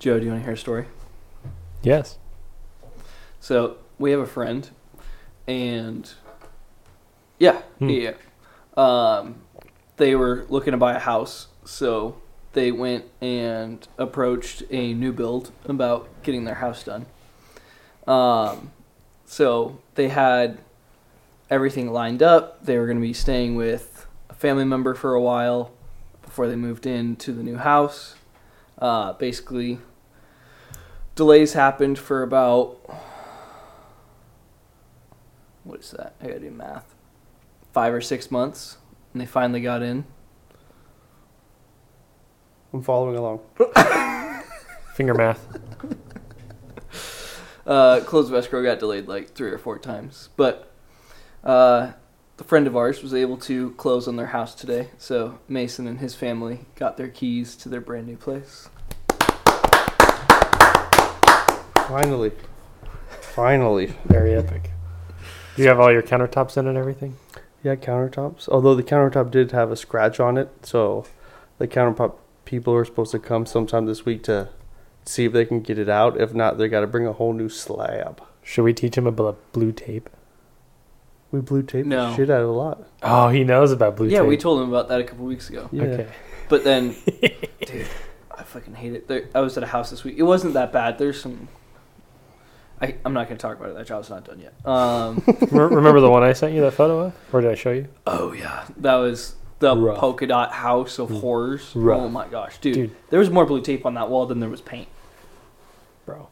[0.00, 0.86] Joe, do you want to hear a story?
[1.82, 2.18] Yes.
[3.38, 4.68] So we have a friend,
[5.46, 6.10] and
[7.38, 7.88] yeah, Hmm.
[7.90, 8.12] yeah.
[8.76, 9.42] Um,
[9.98, 12.16] they were looking to buy a house, so
[12.54, 17.04] they went and approached a new build about getting their house done.
[18.06, 18.72] Um,
[19.26, 20.58] so they had
[21.50, 22.64] everything lined up.
[22.64, 25.72] They were going to be staying with a family member for a while
[26.22, 28.14] before they moved into the new house.
[28.78, 29.78] Uh, basically,
[31.20, 32.78] delays happened for about
[35.64, 36.14] what is that?
[36.18, 36.94] I gotta do math.
[37.74, 38.78] Five or six months,
[39.12, 40.06] and they finally got in.
[42.72, 43.40] I'm following along.
[44.94, 45.46] Finger math.
[47.66, 50.72] Uh, close of escrow got delayed like three or four times, but
[51.44, 51.92] uh,
[52.38, 54.88] the friend of ours was able to close on their house today.
[54.96, 58.70] So Mason and his family got their keys to their brand new place.
[61.90, 62.30] Finally.
[63.20, 63.94] Finally.
[64.06, 64.70] Very epic.
[65.56, 67.16] Do you have all your countertops in and everything?
[67.64, 68.48] Yeah, countertops.
[68.48, 71.04] Although the countertop did have a scratch on it, so
[71.58, 72.14] the countertop
[72.44, 74.50] people are supposed to come sometime this week to
[75.04, 76.20] see if they can get it out.
[76.20, 78.22] If not, they got to bring a whole new slab.
[78.42, 80.08] Should we teach him about blue tape?
[81.32, 82.10] We blue tape No.
[82.10, 82.82] the shit out of a lot.
[83.02, 84.28] Oh, he knows about blue yeah, tape.
[84.28, 85.68] we told him about that a couple weeks ago.
[85.72, 85.82] Yeah.
[85.82, 86.08] Okay.
[86.48, 86.94] But then,
[87.66, 87.86] dude,
[88.36, 89.08] I fucking hate it.
[89.08, 90.16] There, I was at a house this week.
[90.18, 90.98] It wasn't that bad.
[90.98, 91.48] There's some.
[92.82, 93.74] I, I'm not gonna talk about it.
[93.76, 94.54] That job's not done yet.
[94.66, 97.14] Um, Remember the one I sent you that photo of?
[97.32, 97.88] Or did I show you?
[98.06, 99.98] oh yeah, that was the Rough.
[99.98, 101.72] polka dot house of horrors.
[101.74, 102.00] Rough.
[102.00, 102.74] Oh my gosh, dude.
[102.74, 102.96] Dude.
[103.10, 104.88] There was more blue tape on that wall than there was paint.
[106.06, 106.28] Bro.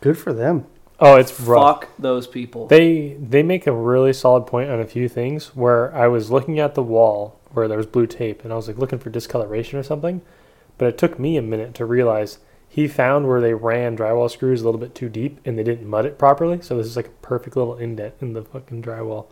[0.00, 0.66] Good for them.
[1.02, 1.80] Oh, it's rough.
[1.80, 2.66] Fuck those people.
[2.66, 6.58] They they make a really solid point on a few things where I was looking
[6.58, 9.78] at the wall where there was blue tape and I was like looking for discoloration
[9.78, 10.20] or something,
[10.76, 12.38] but it took me a minute to realize
[12.72, 15.88] he found where they ran drywall screws a little bit too deep and they didn't
[15.88, 19.26] mud it properly, so this is like a perfect little indent in the fucking drywall.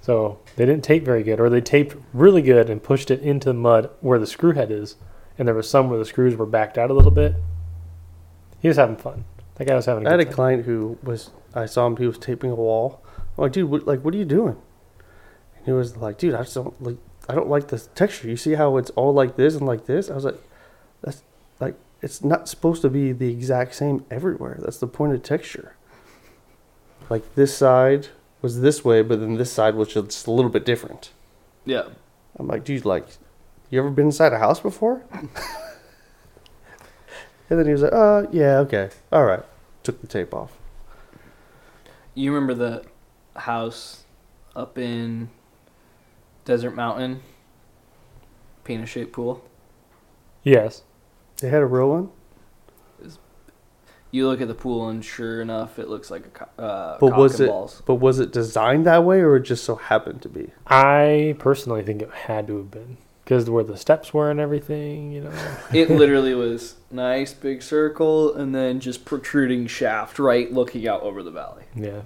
[0.00, 3.48] So they didn't tape very good, or they taped really good and pushed it into
[3.48, 4.94] the mud where the screw head is,
[5.36, 7.34] and there was some where the screws were backed out a little bit.
[8.60, 9.24] He was having fun.
[9.56, 10.06] That guy was having.
[10.06, 10.32] A I had a time.
[10.32, 11.30] client who was.
[11.52, 11.96] I saw him.
[11.96, 13.02] He was taping a wall.
[13.36, 14.56] I'm like, dude, what, like, what are you doing?
[15.56, 16.96] And he was like, dude, I just don't like.
[17.28, 18.28] I don't like the texture.
[18.28, 20.10] You see how it's all like this and like this?
[20.10, 20.40] I was like,
[21.02, 21.22] that's
[22.00, 24.58] it's not supposed to be the exact same everywhere.
[24.60, 25.74] That's the point of texture.
[27.10, 28.08] Like this side
[28.42, 31.10] was this way, but then this side was just a little bit different.
[31.64, 31.88] yeah.
[32.38, 33.04] I'm like, dude, like,
[33.68, 35.02] you ever been inside a house before?
[35.12, 35.28] and
[37.48, 39.42] then he was like, uh, yeah, okay, all right.
[39.82, 40.52] Took the tape off.
[42.14, 42.84] You remember the
[43.40, 44.04] house
[44.54, 45.30] up in
[46.44, 47.22] Desert Mountain?
[48.62, 49.44] Penis shaped pool.
[50.44, 50.82] Yes.
[51.40, 52.10] They had a real one,
[54.10, 57.14] You look at the pool, and sure enough, it looks like a co- uh, But
[57.18, 57.82] was it- balls.
[57.84, 60.50] but was it designed that way, or it just so happened to be?
[60.66, 65.12] I personally think it had to have been because where the steps were and everything,
[65.12, 65.32] you know.
[65.74, 71.22] It literally was nice big circle, and then just protruding shaft, right, looking out over
[71.22, 71.64] the valley.
[71.74, 72.00] Yeah.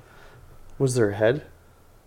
[0.80, 1.44] Was there a head?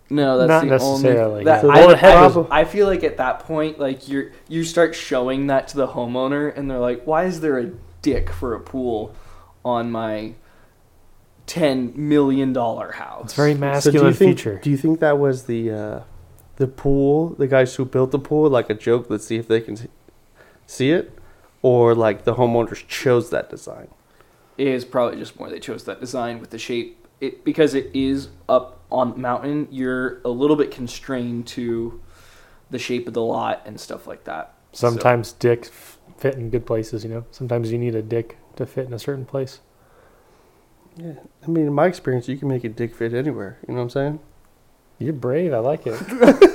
[0.09, 1.43] No, that's Not the necessarily, only.
[1.45, 1.69] That, yeah.
[1.71, 4.63] I, Well, the head I- was- I feel like at that point, like you're you
[4.63, 7.71] start showing that to the homeowner, and they're like, "Why is there a
[8.03, 9.15] dick for a pool
[9.63, 10.33] on my
[11.47, 14.38] ten million dollar house?" It's very so do masculine you think?
[14.38, 14.59] feature.
[14.61, 15.99] Do you think that was the uh,
[16.57, 17.29] the pool?
[17.29, 19.07] The guys who built the pool, like a joke.
[19.09, 19.89] Let's see if they can see-
[20.67, 21.17] see it,
[21.61, 23.88] or like the homeowners chose that design.
[24.57, 27.07] It is probably just more they chose that design with the shape.
[27.19, 29.68] It because it is up on the mountain.
[29.72, 32.01] You're a little bit constrained to
[32.69, 34.53] the shape of the lot and stuff like that.
[34.72, 35.69] So- Sometimes dicks
[36.18, 37.25] fit in good places, you know.
[37.31, 39.59] Sometimes you need a dick to fit in a certain place.
[40.97, 41.13] Yeah,
[41.45, 43.57] I mean, in my experience, you can make a dick fit anywhere.
[43.68, 44.19] You know what I'm saying?
[44.97, 45.53] You're brave.
[45.53, 45.94] I like it.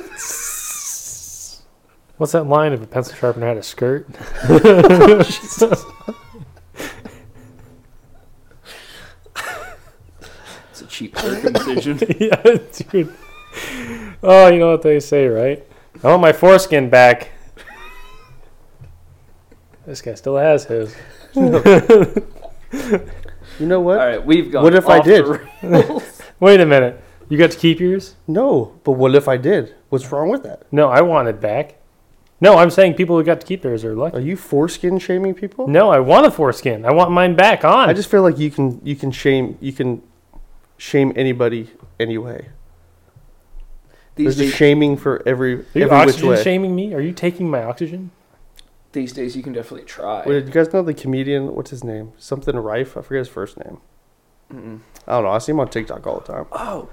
[2.17, 2.73] What's that line?
[2.73, 4.07] If a pencil sharpener had a skirt,
[10.71, 11.99] it's a cheap circumcision.
[12.19, 12.59] yeah,
[12.91, 13.15] dude.
[14.23, 15.67] Oh, you know what they say, right?
[16.05, 17.31] I want my foreskin back.
[19.87, 20.95] This guy still has his.
[23.59, 23.99] You know what?
[23.99, 24.63] All right, we've gone.
[24.63, 25.27] What if I off did?
[25.27, 26.23] the rails.
[26.41, 27.03] Wait a minute.
[27.29, 28.15] You got to keep yours?
[28.27, 29.75] No, but what if I did?
[29.91, 30.63] What's wrong with that?
[30.73, 31.77] No, I want it back.
[32.41, 34.17] No, I'm saying people who got to keep theirs are lucky.
[34.17, 35.69] Are you foreskin shaming people?
[35.69, 36.87] No, I want a foreskin.
[36.87, 37.91] I want mine back on.
[37.91, 40.01] I just feel like you can you can shame you can
[40.81, 42.49] shame anybody anyway.
[44.17, 46.43] These There's a days, shaming for every are you every which oxygen way.
[46.43, 46.95] shaming me?
[46.95, 48.11] Are you taking my oxygen?
[48.93, 50.25] these days you can definitely try.
[50.27, 51.55] Wait, did you guys know the comedian?
[51.55, 52.13] What's his name?
[52.19, 52.97] Something Rife.
[52.97, 53.79] I forget his first name.
[54.53, 54.81] Mm-mm.
[55.07, 55.31] I don't know.
[55.31, 56.47] I see him on TikTok all the time.
[56.51, 56.89] Oh,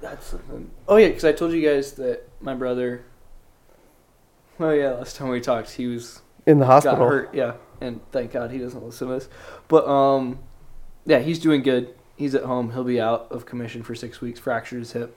[0.00, 0.70] that's something.
[0.86, 3.02] Oh yeah, because I told you guys that my brother.
[4.60, 7.08] Oh yeah, last time we talked, he was In the got hospital.
[7.08, 7.34] hurt.
[7.34, 9.28] Yeah, and thank God he doesn't listen to this.
[9.66, 10.38] But um,
[11.06, 11.92] yeah, he's doing good.
[12.20, 12.72] He's at home.
[12.72, 14.38] He'll be out of commission for six weeks.
[14.38, 15.16] Fractured his hip.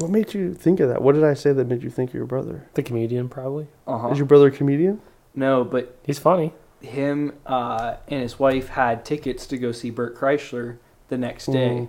[0.00, 1.00] What made you think of that?
[1.00, 2.68] What did I say that made you think of your brother?
[2.74, 3.68] The comedian, probably.
[3.86, 4.08] Uh huh.
[4.10, 5.00] Is your brother a comedian?
[5.34, 6.52] No, but He's funny.
[6.82, 10.76] him uh, and his wife had tickets to go see Burt Kreischer
[11.08, 11.68] the next day.
[11.70, 11.88] Mm.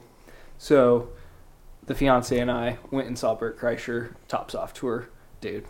[0.58, 1.10] So
[1.86, 5.10] the fiance and I went and saw Burt Kreischer Tops Off tour.
[5.42, 5.66] Dude,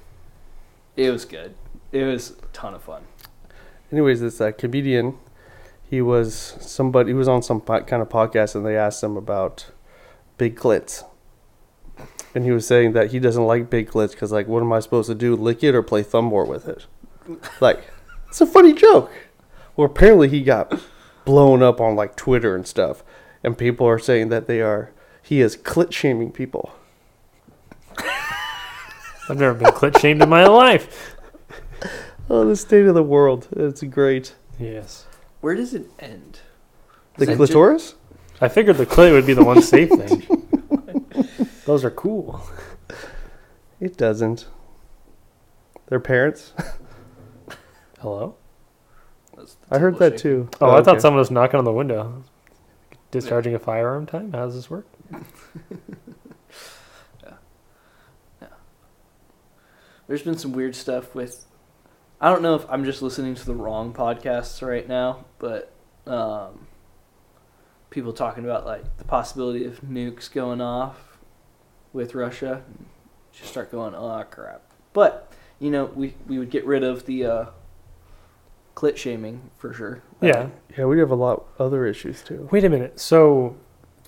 [0.96, 1.56] it was good.
[1.92, 3.02] It was a ton of fun.
[3.92, 5.18] Anyways, this uh, comedian,
[5.94, 7.12] he was somebody.
[7.12, 9.68] He was on some po- kind of podcast, and they asked him about
[10.40, 11.04] big clits,
[12.34, 14.80] and he was saying that he doesn't like big clits because, like, what am I
[14.80, 15.36] supposed to do?
[15.36, 16.88] Lick it or play thumb war with it?
[17.62, 17.84] Like,
[18.28, 19.12] it's a funny joke.
[19.76, 20.82] Well, apparently he got
[21.26, 23.04] blown up on like Twitter and stuff,
[23.44, 24.92] and people are saying that they are
[25.22, 26.74] he is clit shaming people.
[29.30, 31.16] I've never been clit shamed in my life.
[32.32, 33.48] Oh, the state of the world.
[33.52, 34.34] It's great.
[34.58, 35.06] Yes.
[35.44, 36.40] Where does it end?
[37.18, 37.96] The Is that ju- clitoris?
[38.40, 41.48] I figured the clit would be the one safe thing.
[41.66, 42.42] Those are cool.
[43.82, 44.48] It doesn't.
[45.88, 46.54] Their parents?
[48.00, 48.36] Hello?
[49.36, 50.48] That's the I heard table that shaking.
[50.48, 50.50] too.
[50.62, 50.86] Oh, I oh, okay.
[50.86, 52.24] thought someone was knocking on the window.
[53.12, 54.32] Discharging a firearm time?
[54.32, 54.88] How does this work?
[57.22, 57.34] Yeah.
[58.42, 58.48] Yeah.
[60.08, 61.46] There's been some weird stuff with.
[62.24, 65.74] I don't know if I'm just listening to the wrong podcasts right now, but
[66.08, 66.68] um,
[67.90, 71.18] people talking about like the possibility of nukes going off
[71.92, 72.64] with Russia.
[73.34, 74.62] Just start going, oh crap.
[74.94, 77.46] But you know, we we would get rid of the uh,
[78.74, 80.02] clit shaming for sure.
[80.22, 80.48] Yeah.
[80.78, 82.48] Yeah, we have a lot other issues too.
[82.54, 83.02] Wait a minute.
[83.02, 83.58] So,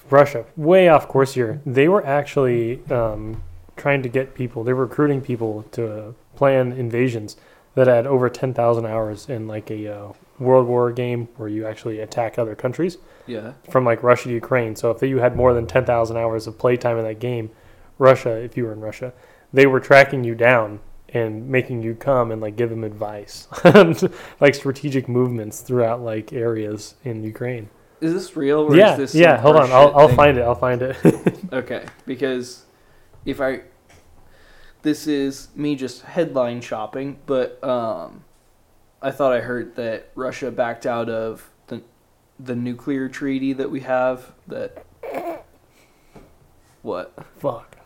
[0.09, 1.59] Russia, way off course here.
[1.65, 3.44] They were actually um,
[3.75, 4.63] trying to get people.
[4.63, 7.35] They were recruiting people to plan invasions
[7.75, 11.66] that had over ten thousand hours in like a uh, World War game where you
[11.66, 13.54] actually attack other countries Yeah.
[13.69, 14.75] from like Russia to Ukraine.
[14.75, 17.51] So if you had more than ten thousand hours of playtime in that game,
[17.98, 19.13] Russia, if you were in Russia,
[19.54, 20.80] they were tracking you down
[21.10, 23.48] and making you come and like give them advice,
[24.42, 27.69] like strategic movements throughout like areas in Ukraine.
[28.01, 28.60] Is this real?
[28.62, 29.38] Or yeah, is this yeah.
[29.38, 30.42] Hold on, I'll I'll find it.
[30.42, 30.98] I'll find it.
[31.54, 32.66] Okay, because
[33.25, 33.62] if I
[34.86, 38.24] this is me just headline shopping, but um
[39.02, 41.82] I thought I heard that Russia backed out of the
[42.40, 44.86] the nuclear treaty that we have that
[46.84, 47.14] what?
[47.40, 47.78] Fuck.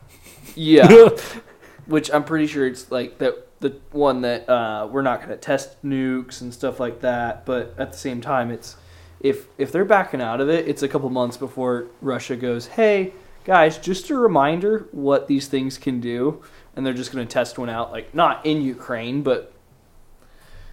[0.55, 1.09] Yeah.
[1.85, 5.37] Which I'm pretty sure it's like that the one that uh, we're not going to
[5.37, 8.75] test nukes and stuff like that, but at the same time it's
[9.21, 13.13] if if they're backing out of it, it's a couple months before Russia goes, "Hey,
[13.45, 16.43] guys, just a reminder what these things can do."
[16.79, 19.51] And they're just going to test one out like not in Ukraine, but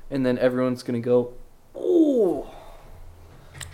[0.08, 1.32] and then everyone's going to go,
[1.74, 2.48] "Oh,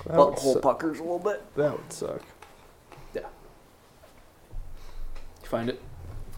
[0.06, 2.22] That would, butthole puckers a little bit." that would suck.
[3.12, 3.26] Yeah.
[5.42, 5.78] You find it?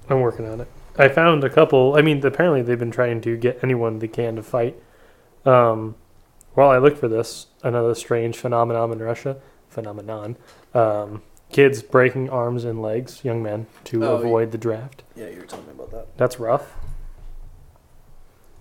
[0.08, 0.68] I'm working on it.
[0.98, 1.94] I found a couple.
[1.96, 4.74] I mean, apparently they've been trying to get anyone they can to fight.
[5.44, 5.94] Um,
[6.54, 9.36] while I look for this, another strange phenomenon in Russia.
[9.68, 10.38] Phenomenon.
[10.74, 11.22] Um,
[11.54, 15.04] kids breaking arms and legs, young men, to Oh, avoid the draft.
[15.14, 16.16] Yeah, you were telling me about that.
[16.16, 16.74] That's rough.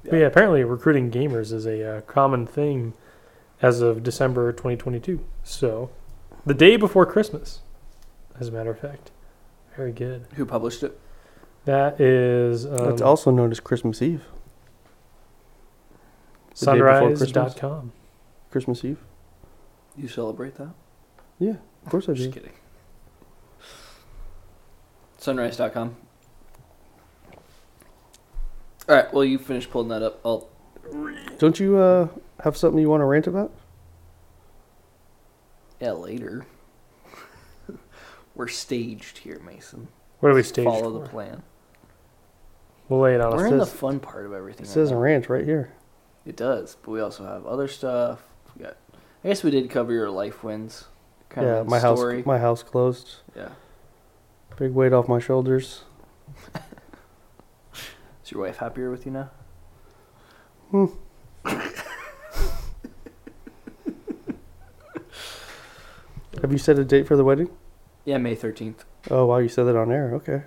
[0.04, 0.20] But Yeah.
[0.20, 2.94] yeah, apparently recruiting gamers is a uh, common thing
[3.64, 5.22] as of December 2022.
[5.44, 5.90] So,
[6.46, 7.62] the day before Christmas,
[8.40, 9.10] as a matter of fact.
[9.76, 10.28] Very good.
[10.36, 11.00] Who published it?
[11.66, 14.24] That is um, That's also known as Christmas Eve.
[16.60, 17.32] the day before Christmas.
[17.32, 17.92] sunrise.com.
[18.52, 19.00] Christmas Eve.
[19.98, 20.76] You celebrate that?
[21.40, 22.52] Yeah, of course I Just kidding.
[25.24, 25.96] Sunrise.com.
[28.90, 29.14] All right.
[29.14, 30.20] Well, you finish pulling that up.
[30.26, 30.50] I'll.
[31.38, 32.10] Don't you uh,
[32.44, 33.54] have something you want to rant about?
[35.80, 36.46] Yeah, later.
[38.36, 39.88] We're staged here, Mason.
[40.20, 40.66] What are we staged?
[40.66, 41.04] Follow for?
[41.06, 41.44] the plan.
[42.90, 43.52] We'll lay it on We're us.
[43.54, 44.66] in the fun part of everything.
[44.66, 44.98] It right says now.
[44.98, 45.72] rant right here.
[46.26, 48.24] It does, but we also have other stuff.
[48.58, 48.76] We got.
[49.24, 50.84] I guess we did cover your life wins.
[51.30, 52.18] Kind yeah, of my story.
[52.18, 53.16] house, my house closed.
[53.38, 53.52] yeah.
[54.58, 55.84] Big weight off my shoulders.
[58.24, 59.30] Is your wife happier with you now?
[60.72, 60.86] Hmm.
[66.42, 67.50] Have you set a date for the wedding?
[68.06, 68.84] Yeah, May thirteenth.
[69.10, 70.14] Oh wow, you said that on air.
[70.16, 70.44] Okay,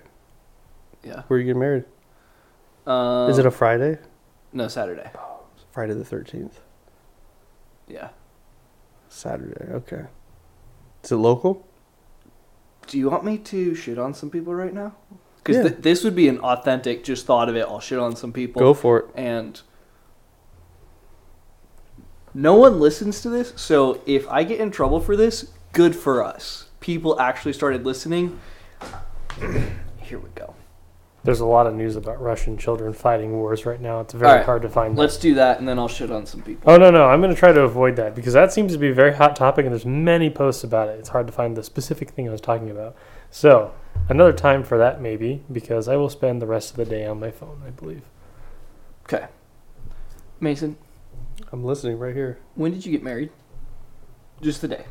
[1.02, 1.22] Yeah.
[1.26, 1.84] where are you getting married?
[2.86, 3.98] Um, Is it a Friday?
[4.52, 5.10] no Saturday?
[5.72, 6.52] Friday the 13th.
[7.86, 8.08] Yeah.
[9.10, 9.66] Saturday.
[9.72, 10.04] Okay.
[11.04, 11.66] Is it local?
[12.86, 14.94] Do you want me to shit on some people right now?
[15.38, 15.62] Because Yeah.
[15.70, 17.04] th- this would be an authentic.
[17.04, 17.60] Just thought of it.
[17.68, 18.60] I'll shit on some people.
[18.60, 19.06] Go for it.
[19.14, 19.60] and
[22.34, 26.22] no one listens to this so if i get in trouble for this good for
[26.22, 28.38] us people actually started listening
[30.02, 30.54] here we go
[31.26, 34.00] There's a lot of news about Russian children fighting wars right now.
[34.00, 34.96] It's very All right, hard to find.
[34.96, 37.06] let's do that and then i'll shit on some people Oh no no!
[37.06, 39.34] I'm going to try to avoid that because that seems to be a very hot
[39.36, 40.98] topic, and there's many posts about it.
[41.00, 42.96] It's hard to find the specific thing I was talking about.
[43.30, 43.74] So
[44.08, 47.18] another time for that maybe because I will spend the rest of the day on
[47.20, 47.60] my phone.
[47.66, 48.02] I believe.
[49.04, 49.26] okay
[50.38, 50.76] mason
[51.50, 52.38] I'm listening right here.
[52.54, 53.30] when did you get married
[54.40, 54.84] just the day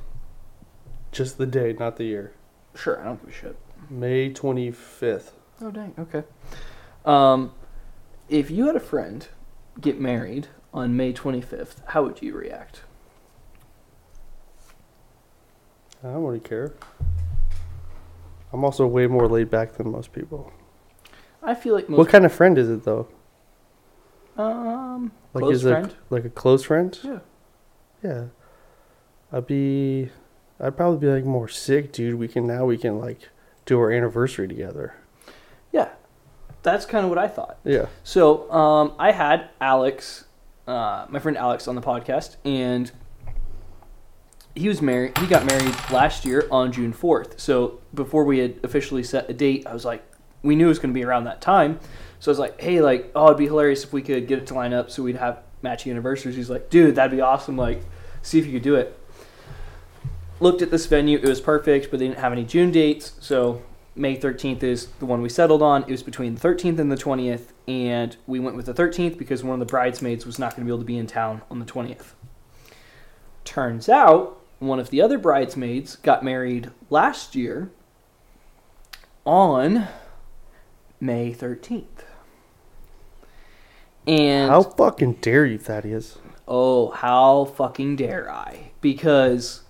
[1.11, 2.33] Just the day, not the year.
[2.75, 3.55] sure i don't give a shit
[3.89, 5.31] May 25th.
[5.61, 6.23] Oh dang okay
[7.05, 7.51] um
[8.29, 9.27] if you had a friend
[9.79, 12.81] get married on may 25th how would you react
[16.03, 16.71] I don't really care.
[18.53, 20.53] I'm also way more laid back than most people.
[21.41, 23.07] i feel like most What kind of friend is it though?
[24.37, 26.99] um Like close is it friend like a close friend?
[27.03, 27.19] Yeah.
[28.03, 28.23] Yeah.
[29.31, 30.11] I'd be
[30.59, 32.15] I'd probably be like more sick, dude.
[32.15, 33.29] We can now we can like
[33.65, 34.93] do our anniversary together.
[36.65, 37.59] That's kind of what I thought.
[37.63, 37.85] Yeah.
[38.03, 40.25] So um, I had Alex,
[40.67, 42.91] uh, my friend Alex, on the podcast, and
[44.55, 45.17] he was married.
[45.19, 47.39] He got married last year on June fourth.
[47.39, 50.03] So before we had officially set a date, I was like,
[50.43, 51.79] we knew it was going to be around that time.
[52.19, 54.47] So I was like, hey, like, oh, it'd be hilarious if we could get it
[54.47, 56.35] to line up so we'd have matching anniversaries.
[56.35, 57.57] He's like, dude, that'd be awesome.
[57.57, 57.83] Like,
[58.21, 58.97] see if you could do it.
[60.39, 63.13] Looked at this venue, it was perfect, but they didn't have any June dates.
[63.19, 63.61] So
[63.95, 65.83] May 13th is the one we settled on.
[65.83, 69.43] It was between the 13th and the 20th, and we went with the 13th because
[69.43, 71.59] one of the bridesmaids was not going to be able to be in town on
[71.59, 72.13] the 20th.
[73.45, 77.71] Turns out, one of the other bridesmaids got married last year
[79.25, 79.87] on
[80.99, 81.85] May 13th.
[84.07, 86.17] And How fucking dare you, Thaddeus?
[86.47, 88.71] Oh, how fucking dare I?
[88.81, 89.63] Because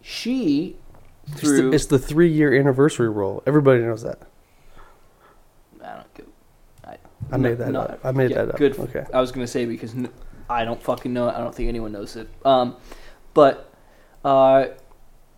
[0.00, 0.76] she
[1.30, 3.42] through the, it's the three year anniversary roll.
[3.46, 4.20] Everybody knows that.
[5.82, 6.24] I don't go.
[6.84, 6.96] I,
[7.32, 8.00] I made that no, up.
[8.04, 8.56] I made yeah, that up.
[8.56, 8.78] Good.
[8.78, 9.04] Okay.
[9.12, 9.94] I was gonna say because
[10.48, 11.34] I don't fucking know it.
[11.34, 12.28] I don't think anyone knows it.
[12.44, 12.76] Um,
[13.32, 13.72] but
[14.24, 14.66] uh,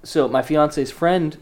[0.03, 1.37] so my fiance's friend,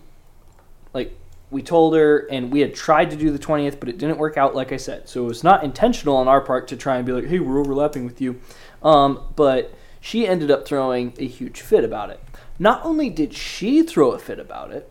[0.92, 1.16] like
[1.50, 4.36] we told her, and we had tried to do the twentieth, but it didn't work
[4.36, 4.54] out.
[4.54, 7.12] Like I said, so it was not intentional on our part to try and be
[7.12, 8.40] like, "Hey, we're overlapping with you,"
[8.82, 12.20] um, but she ended up throwing a huge fit about it.
[12.58, 14.90] Not only did she throw a fit about it,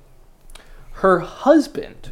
[0.94, 2.12] her husband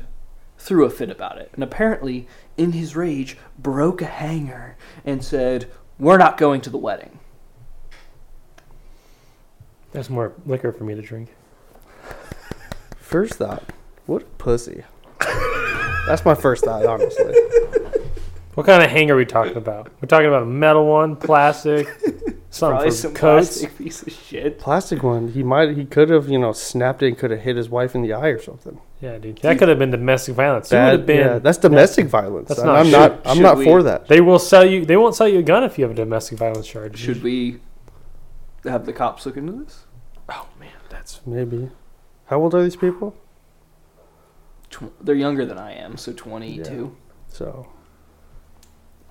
[0.57, 2.27] threw a fit about it, and apparently,
[2.57, 7.19] in his rage, broke a hanger and said, "We're not going to the wedding."
[9.91, 11.35] There's more liquor for me to drink.
[12.97, 13.63] First thought,
[14.05, 14.85] what a pussy.
[16.07, 17.33] That's my first thought, honestly.
[18.55, 19.89] What kind of hanger are we talking about?
[20.01, 21.87] We're talking about a metal one, plastic,
[22.49, 23.59] something Probably for some coats.
[23.59, 24.59] plastic piece of shit.
[24.59, 25.29] Plastic one.
[25.29, 25.77] He might.
[25.77, 28.11] He could have, you know, snapped it and could have hit his wife in the
[28.13, 28.79] eye or something.
[28.99, 30.69] Yeah, dude, that could have been domestic violence.
[30.71, 31.17] You would have been.
[31.19, 32.49] yeah, that's domestic violence.
[32.49, 33.21] that's not- I'm should- not.
[33.25, 34.07] I'm should not we- for that.
[34.07, 34.85] They will sell you.
[34.85, 36.97] They won't sell you a gun if you have a domestic violence charge.
[36.99, 37.61] Should we
[38.65, 39.85] have the cops look into this?
[40.29, 41.69] Oh man, that's Maybe.
[42.25, 43.15] How old are these people?
[44.69, 46.95] Tw- they're younger than I am, so twenty-two.
[47.27, 47.67] So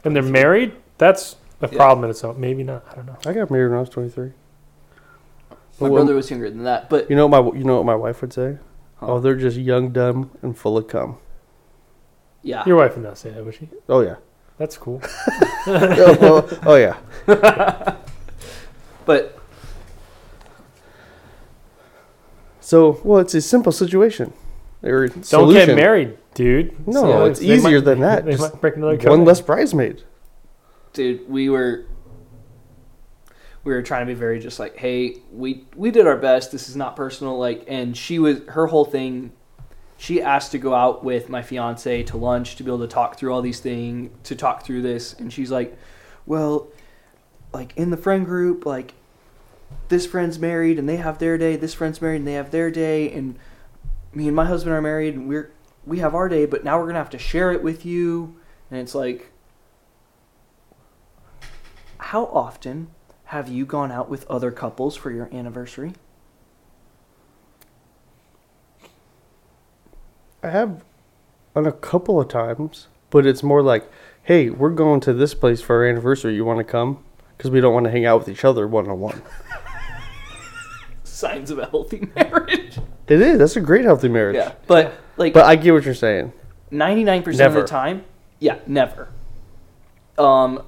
[0.05, 0.73] and they're married.
[0.99, 1.77] That's a Yeah.
[1.77, 2.37] problem in itself.
[2.37, 2.85] Maybe not.
[2.91, 3.17] I don't know.
[3.27, 4.33] I got married when I was 23.
[5.51, 7.59] My Well, brother was younger than that, but You know what my.
[7.59, 8.59] You know what my wife would say?
[8.97, 9.07] Huh.
[9.15, 11.17] Oh, they're just young, dumb, and full of cum.
[12.43, 13.69] yeah, Your wife would not say that, would she?
[13.89, 14.17] Oh yeah.
[14.59, 15.01] That's cool.
[15.67, 16.97] oh, well, oh yeah.
[19.07, 19.39] but
[22.61, 24.33] So well, it's a simple situation.
[24.83, 25.67] Or Don't solution.
[25.67, 26.87] get married, dude.
[26.89, 28.25] No, So it's they easier might- than that.
[28.25, 29.27] They Just might break another One code.
[29.27, 30.03] less bridesmaid.
[30.93, 31.85] dude, we were
[33.63, 36.51] we were trying to be very just like, hey, we we did our best.
[36.53, 37.39] This is not personal.
[37.39, 39.33] Like, and she was her whole thing.
[39.99, 43.19] She asked to go out with my fiance to lunch to be able to talk
[43.19, 45.77] through all these things, to talk through this, and she's like,
[46.25, 46.69] well,
[47.53, 48.95] like in the friend group, like
[49.89, 51.57] this friend's married and they have their day.
[51.57, 53.37] This friend's married and they have their day, and
[54.15, 55.51] me and my husband are married and we're
[55.91, 58.37] we have our day, but now we're gonna have to share it with you,
[58.71, 59.33] and it's like
[61.99, 62.91] how often
[63.25, 65.93] have you gone out with other couples for your anniversary?
[70.43, 70.85] I have
[71.55, 72.87] on a couple of times.
[73.11, 73.91] but it's more like,
[74.23, 76.35] hey, we're going to this place for our anniversary.
[76.35, 77.05] You want to come?
[77.37, 79.21] Because we don't want to hang out with each other one on one.
[81.03, 82.79] Signs of a healthy marriage.
[83.09, 83.39] It is.
[83.39, 84.37] That's a great healthy marriage.
[84.37, 86.33] Yeah, but like But I get what you're saying.
[86.71, 87.63] ninety nine percent of Never.
[87.63, 88.05] the time,
[88.41, 89.09] yeah, never.
[90.19, 90.63] Um,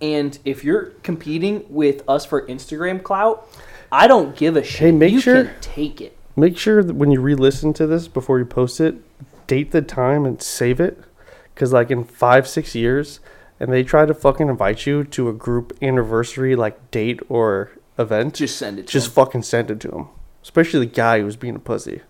[0.00, 3.46] and if you're competing with us for Instagram clout,
[3.92, 4.94] I don't give a shit.
[4.94, 6.16] make you sure- can take it.
[6.36, 8.94] Make sure that when you re-listen to this before you post it,
[9.46, 11.02] date the time and save it.
[11.54, 13.20] Because like in five, six years,
[13.58, 18.34] and they try to fucking invite you to a group anniversary like date or event,
[18.36, 18.86] Just send it.
[18.86, 19.24] To just them.
[19.26, 20.08] fucking send it to them.
[20.42, 22.00] Especially the guy who's being a pussy.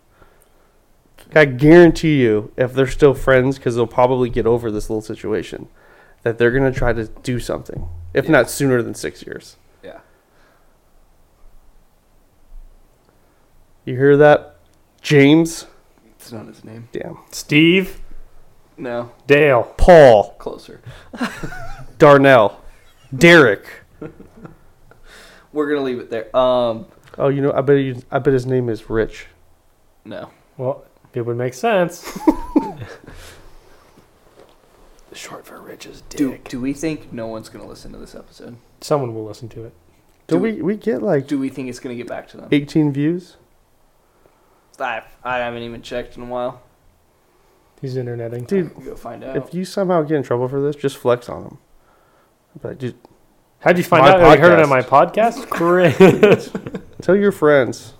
[1.34, 5.68] I guarantee you, if they're still friends, because they'll probably get over this little situation,
[6.22, 7.88] that they're gonna try to do something.
[8.14, 8.32] If Yeah.
[8.32, 9.56] not sooner than six years.
[9.82, 9.98] yeah.
[13.84, 14.56] You hear that,
[15.02, 15.66] James?
[16.18, 16.88] It's not his name.
[16.92, 17.18] Damn.
[17.30, 18.00] Steve,
[18.76, 19.74] No, Dale.
[19.76, 20.80] Paul, closer.
[21.98, 22.60] Darnell,
[23.14, 23.66] Derek.
[25.52, 26.34] We're gonna leave it there.
[26.36, 26.86] Um,
[27.18, 29.26] Oh, you know, I bet you, I bet his name is Rich.
[30.04, 30.30] no.
[30.56, 32.18] Well, it would make sense.
[35.12, 38.56] Short for Rich is do, do we think no one's gonna listen to this episode?
[38.80, 39.72] Someone will listen to it.
[40.28, 42.48] Do Do- we we get like Do we think it's gonna get back to them?
[42.52, 43.36] 18 views?
[44.78, 46.62] I, I haven't even checked in a while.
[47.82, 48.44] He's interneting.
[48.44, 49.36] Dude, Go find out.
[49.36, 51.58] if you somehow get in trouble for this, just flex on him.
[52.62, 52.94] But dude,
[53.58, 54.38] How'd you find My out?
[54.38, 55.36] You heard it on podcast.
[55.36, 55.48] my podcast?
[56.70, 56.82] Great.
[57.02, 57.92] tell your friends.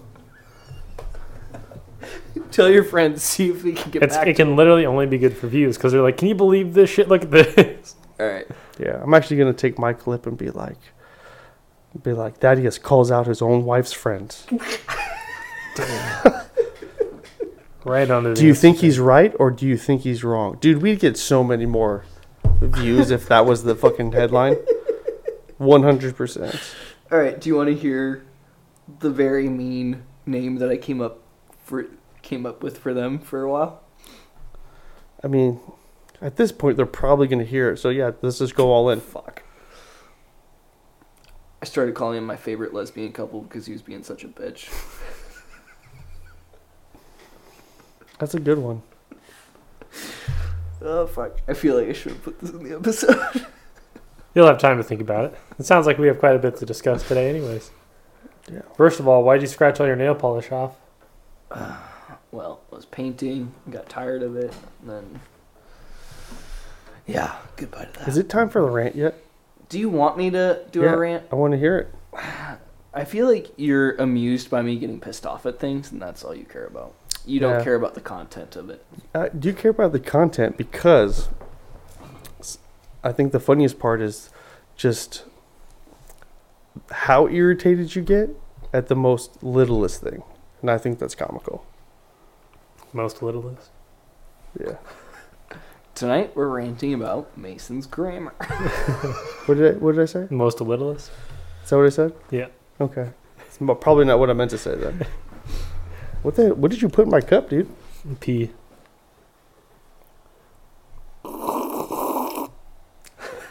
[2.50, 4.26] Tell your friends, see if we can get it's, back.
[4.26, 6.90] it can literally only be good for views because they're like, can you believe this
[6.90, 7.08] shit?
[7.08, 7.94] Look at this.
[8.20, 8.46] All right.
[8.78, 10.78] Yeah, I'm actually gonna take my clip and be like,
[12.02, 14.46] be like, Thaddeus calls out his own wife's friends.
[17.84, 18.80] Right under the Do you think Instagram.
[18.80, 20.82] he's right or do you think he's wrong, dude?
[20.82, 22.04] We'd get so many more
[22.60, 24.56] views if that was the fucking headline.
[25.56, 26.58] One hundred percent.
[27.10, 27.40] All right.
[27.40, 28.26] Do you want to hear
[28.98, 31.20] the very mean name that I came up
[31.64, 31.86] for
[32.30, 33.82] came up with for them for a while?
[35.22, 35.58] I mean,
[36.22, 37.78] at this point, they're probably gonna hear it.
[37.78, 39.00] So yeah, let's just go all in.
[39.00, 39.42] Fuck.
[41.60, 44.70] I started calling him my favorite lesbian couple because he was being such a bitch.
[48.18, 48.82] That's a good one.
[50.82, 51.36] Oh fuck!
[51.46, 53.46] I feel like I should have put this in the episode.
[54.34, 55.38] You'll have time to think about it.
[55.58, 57.70] It sounds like we have quite a bit to discuss today, anyways.
[58.50, 58.62] Yeah.
[58.78, 60.76] First of all, why'd you scratch all your nail polish off?
[62.32, 65.20] well, I was painting, got tired of it, and then
[67.06, 68.08] yeah, goodbye to that.
[68.08, 69.14] Is it time for the rant yet?
[69.68, 70.94] Do you want me to do Yeah.
[70.94, 71.24] a rant?
[71.32, 71.88] I want to hear it.
[72.92, 76.34] I feel like you're amused by me getting pissed off at things, and that's all
[76.34, 76.92] you care about.
[77.24, 77.64] You don't Yeah.
[77.64, 78.84] care about the content of it.
[79.14, 80.56] Uh, do you care about the content?
[80.56, 81.28] Because
[83.04, 84.30] I think the funniest part is
[84.76, 85.24] just
[86.90, 88.30] how irritated you get
[88.72, 90.22] at the most littlest thing,
[90.60, 91.64] and I think that's comical.
[92.92, 93.70] Most littlest.
[94.58, 94.76] Yeah.
[95.94, 98.32] Tonight we're ranting about Mason's grammar.
[99.46, 100.26] What did I, what did I say?
[100.30, 101.10] Most littlest.
[101.64, 102.12] Is that what I said?
[102.30, 102.46] Yeah.
[102.80, 103.10] Okay.
[103.46, 105.06] It's mo- probably not what I meant to say then.
[106.22, 106.54] what the?
[106.54, 107.68] What did you put in my cup, dude?
[108.20, 108.50] P.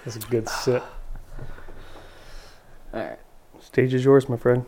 [0.03, 0.83] That's a good sip.
[2.93, 3.19] All right.
[3.61, 4.65] Stage is yours, my friend.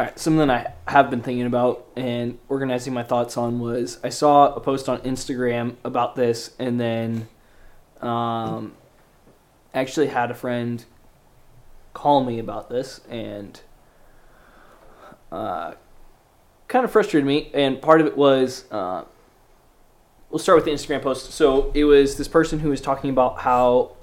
[0.00, 4.08] All right, something I have been thinking about and organizing my thoughts on was I
[4.08, 7.28] saw a post on Instagram about this, and then
[8.00, 8.72] um,
[9.74, 10.82] actually had a friend
[11.92, 13.60] call me about this, and
[15.30, 15.74] uh,
[16.66, 17.50] kind of frustrated me.
[17.52, 19.04] And part of it was uh,
[20.30, 21.30] we'll start with the Instagram post.
[21.32, 23.96] So it was this person who was talking about how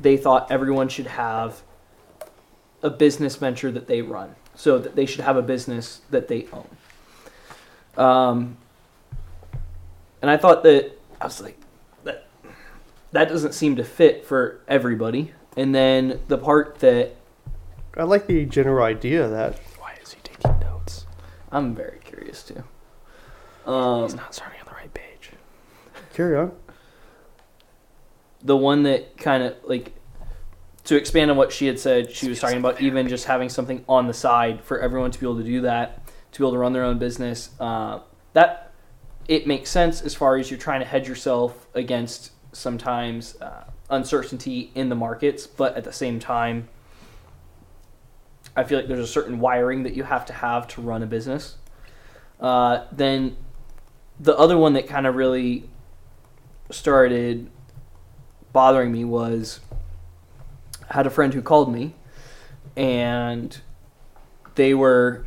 [0.00, 1.60] they thought everyone should have
[2.84, 6.46] a business venture that they run so that they should have a business that they
[6.52, 6.68] own
[7.96, 8.56] um,
[10.22, 11.58] and i thought that i was like
[12.04, 12.26] that
[13.12, 17.14] that doesn't seem to fit for everybody and then the part that
[17.96, 19.60] I like the general idea that.
[19.78, 21.06] Why is he taking notes?
[21.52, 22.64] i'm very curious too
[23.66, 25.30] um, not starting on the right page.
[26.12, 26.52] Carry on.
[28.42, 29.94] the one that kind of like
[30.84, 33.84] to expand on what she had said she was talking about even just having something
[33.88, 36.58] on the side for everyone to be able to do that to be able to
[36.58, 38.00] run their own business uh,
[38.32, 38.72] that
[39.26, 44.70] it makes sense as far as you're trying to hedge yourself against sometimes uh, uncertainty
[44.74, 46.68] in the markets but at the same time
[48.56, 51.06] i feel like there's a certain wiring that you have to have to run a
[51.06, 51.56] business.
[52.40, 53.36] Uh, then
[54.20, 55.68] the other one that kind of really
[56.70, 57.50] started
[58.52, 59.60] bothering me was
[60.90, 61.94] had a friend who called me
[62.76, 63.60] and
[64.54, 65.26] they were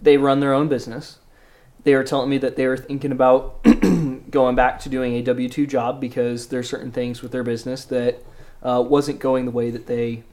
[0.00, 1.18] they run their own business.
[1.84, 3.62] They were telling me that they were thinking about
[4.30, 7.84] going back to doing a W two job because there's certain things with their business
[7.86, 8.22] that
[8.62, 10.24] uh, wasn't going the way that they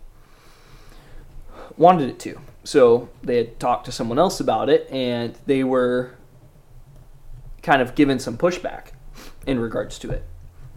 [1.77, 2.39] wanted it to.
[2.63, 6.15] So they had talked to someone else about it, and they were
[7.61, 8.87] kind of given some pushback
[9.45, 10.23] in regards to it.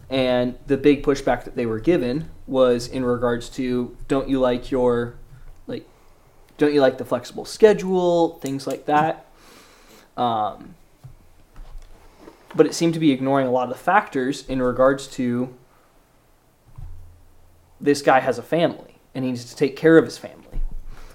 [0.09, 4.71] And the big pushback that they were given was in regards to don't you like
[4.71, 5.15] your
[5.67, 5.85] like
[6.57, 9.25] don't you like the flexible schedule, things like that.
[10.15, 10.75] Um,
[12.55, 15.53] but it seemed to be ignoring a lot of the factors in regards to
[17.79, 20.61] this guy has a family and he needs to take care of his family.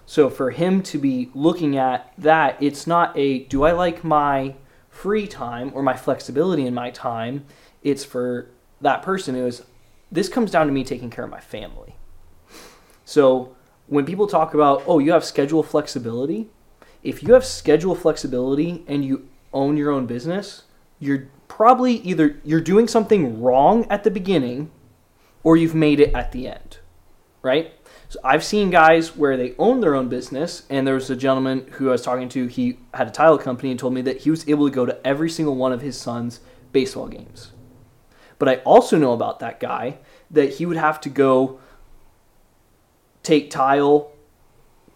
[0.06, 4.54] So for him to be looking at that, it's not a do I like my
[4.90, 7.46] free time or my flexibility in my time.
[7.82, 8.50] It's for
[8.82, 9.62] that person is
[10.10, 11.96] this comes down to me taking care of my family.
[13.04, 16.50] So when people talk about, oh, you have schedule flexibility,
[17.02, 20.64] if you have schedule flexibility and you own your own business,
[20.98, 24.70] you're probably either you're doing something wrong at the beginning
[25.42, 26.78] or you've made it at the end.
[27.42, 27.72] Right?
[28.08, 31.66] So I've seen guys where they own their own business, and there was a gentleman
[31.72, 32.46] who I was talking to.
[32.46, 35.00] He had a tile company and told me that he was able to go to
[35.04, 36.40] every single one of his son's
[36.72, 37.52] baseball games.
[38.42, 41.60] But I also know about that guy that he would have to go
[43.22, 44.10] take tile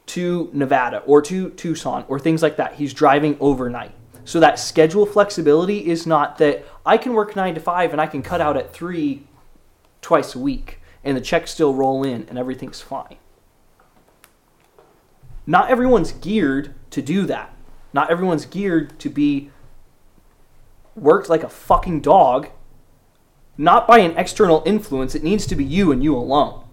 [0.07, 2.75] to Nevada or to Tucson or things like that.
[2.75, 3.93] He's driving overnight.
[4.25, 8.09] So that schedule flexibility is not that I can work 9 to 5 and I
[8.09, 9.23] can cut out at 3
[10.01, 13.15] twice a week and the checks still roll in and everything's fine.
[15.47, 17.55] Not everyone's geared to do that.
[17.93, 19.53] Not everyone's geared to be
[20.97, 22.49] worked like a fucking dog,
[23.59, 25.15] not by an external influence.
[25.15, 26.65] It needs to be you and you alone.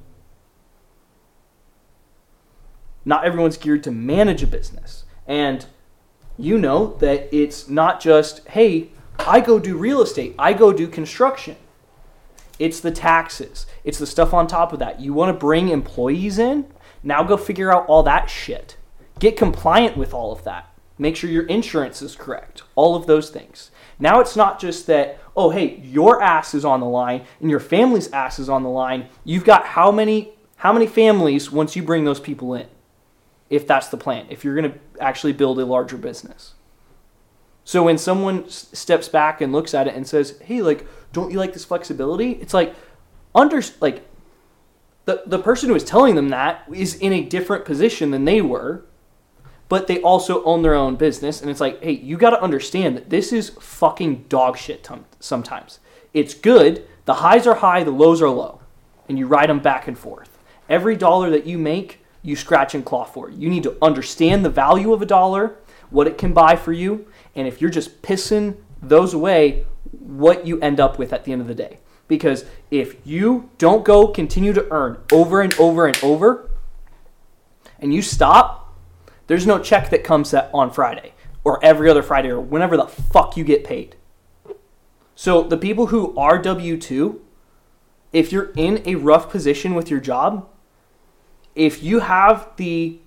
[3.05, 5.03] Not everyone's geared to manage a business.
[5.27, 5.65] And
[6.37, 10.87] you know that it's not just, hey, I go do real estate, I go do
[10.87, 11.55] construction.
[12.59, 13.65] It's the taxes.
[13.83, 14.99] It's the stuff on top of that.
[14.99, 16.65] You want to bring employees in?
[17.01, 18.77] Now go figure out all that shit.
[19.19, 20.72] Get compliant with all of that.
[20.97, 22.63] Make sure your insurance is correct.
[22.75, 23.71] All of those things.
[23.99, 27.59] Now it's not just that, oh, hey, your ass is on the line and your
[27.59, 29.07] family's ass is on the line.
[29.23, 32.67] You've got how many how many families once you bring those people in?
[33.49, 34.27] If that's the plan.
[34.29, 36.53] If you're going to actually build a larger business.
[37.65, 41.31] So when someone s- steps back and looks at it and says, "Hey, like, don't
[41.31, 42.75] you like this flexibility?" It's like,
[43.35, 44.07] under like,
[45.05, 48.41] the the person who is telling them that is in a different position than they
[48.41, 48.85] were,
[49.69, 52.95] but they also own their own business, and it's like, hey, you got to understand
[52.95, 54.83] that this is fucking dog shit.
[54.83, 55.79] Tom- sometimes
[56.13, 56.87] it's good.
[57.05, 58.61] The highs are high, the lows are low,
[59.09, 60.37] and you ride them back and forth.
[60.69, 63.29] Every dollar that you make, you scratch and claw for.
[63.29, 65.57] You need to understand the value of a dollar,
[65.89, 70.59] what it can buy for you, and if you're just pissing those away, what you
[70.61, 71.79] end up with at the end of the day.
[72.07, 76.49] Because if you don't go continue to earn over and over and over,
[77.79, 78.62] and you stop,
[79.27, 83.37] there's no check that comes on Friday or every other Friday or whenever the fuck
[83.37, 83.95] you get paid.
[85.15, 87.21] So the people who are W 2,
[88.11, 90.47] if you're in a rough position with your job,
[91.55, 92.99] if you have the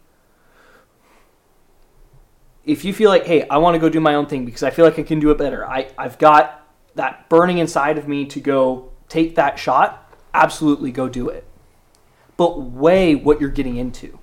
[2.64, 4.70] if you feel like, hey, I want to go do my own thing because I
[4.70, 5.64] feel like I can do it better.
[5.64, 11.08] I, I've got that burning inside of me to go take that shot, absolutely go
[11.08, 11.44] do it.
[12.36, 14.18] But weigh what you're getting into.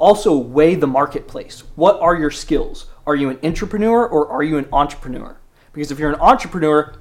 [0.00, 1.62] Also, weigh the marketplace.
[1.76, 2.86] What are your skills?
[3.06, 5.38] Are you an entrepreneur or are you an entrepreneur?
[5.74, 6.94] Because if you're an entrepreneur,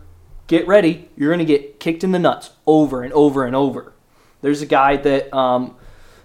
[0.47, 3.93] get ready, you're going to get kicked in the nuts over and over and over.
[4.41, 5.77] There's a guy that, um,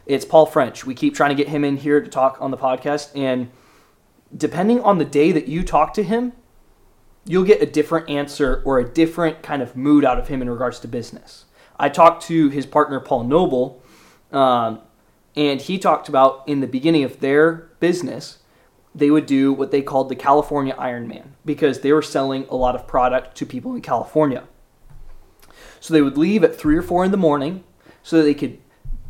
[0.04, 0.84] it's Paul French.
[0.84, 3.50] We keep trying to get him in here to talk on the podcast, and
[4.37, 6.32] depending on the day that you talk to him,
[7.24, 10.50] you'll get a different answer or a different kind of mood out of him in
[10.50, 11.44] regards to business.
[11.78, 13.82] I talked to his partner, Paul Noble,
[14.32, 14.80] um,
[15.37, 18.38] and he talked about in the beginning of their business,
[18.94, 22.77] they would do what they called the California Ironman because they were selling a lot
[22.77, 24.44] of product to people in California.
[25.81, 27.64] So they would leave at three or four in the morning
[28.03, 28.59] so that they could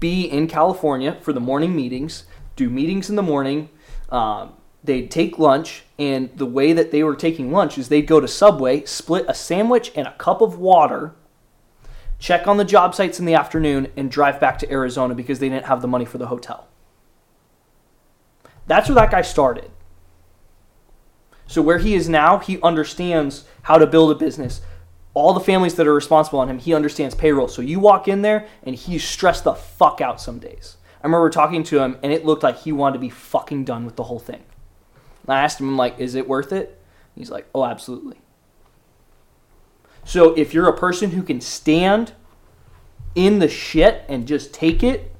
[0.00, 2.24] be in California for the morning meetings,
[2.56, 3.68] do meetings in the morning.
[4.08, 8.20] Um, they'd take lunch, and the way that they were taking lunch is they'd go
[8.20, 11.14] to Subway, split a sandwich and a cup of water,
[12.18, 15.48] check on the job sites in the afternoon, and drive back to Arizona because they
[15.48, 16.68] didn't have the money for the hotel.
[18.66, 19.70] That's where that guy started.
[21.46, 24.62] So, where he is now, he understands how to build a business,
[25.14, 27.48] all the families that are responsible on him, he understands payroll.
[27.48, 30.76] So you walk in there and he's stressed the fuck out some days.
[31.00, 33.86] I remember talking to him and it looked like he wanted to be fucking done
[33.86, 34.42] with the whole thing.
[35.22, 36.80] And I asked him, I'm like, is it worth it?
[37.14, 38.18] He's like, oh, absolutely.
[40.04, 42.12] So if you're a person who can stand
[43.14, 45.14] in the shit and just take it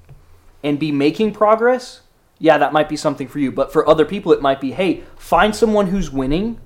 [0.63, 2.03] and be making progress,
[2.39, 3.51] yeah, that might be something for you.
[3.51, 6.61] But for other people, it might be, hey, find someone who's winning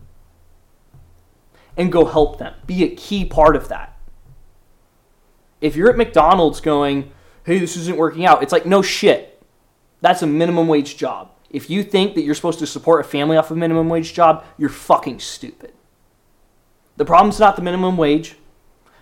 [1.77, 2.55] and go help them.
[2.67, 3.97] Be a key part of that.
[5.61, 7.13] If you're at McDonald's going,
[7.45, 9.43] hey, this isn't working out, it's like, no shit.
[10.01, 11.31] That's a minimum wage job.
[11.51, 14.45] If you think that you're supposed to support a family off a minimum wage job,
[14.59, 15.73] you're fucking stupid.
[16.99, 18.35] The problem's not the minimum wage.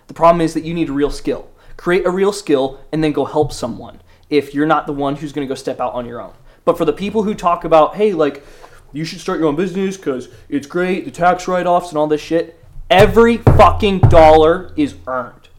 [0.05, 1.49] The problem is that you need a real skill.
[1.75, 5.33] Create a real skill and then go help someone if you're not the one who's
[5.33, 6.33] going to go step out on your own.
[6.63, 8.45] But for the people who talk about, hey, like,
[8.93, 12.07] you should start your own business because it's great, the tax write offs and all
[12.07, 15.49] this shit, every fucking dollar is earned.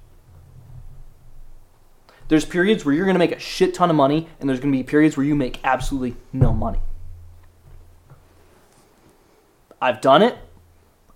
[2.29, 4.73] There's periods where you're going to make a shit ton of money, and there's going
[4.73, 6.79] to be periods where you make absolutely no money.
[9.81, 10.37] I've done it.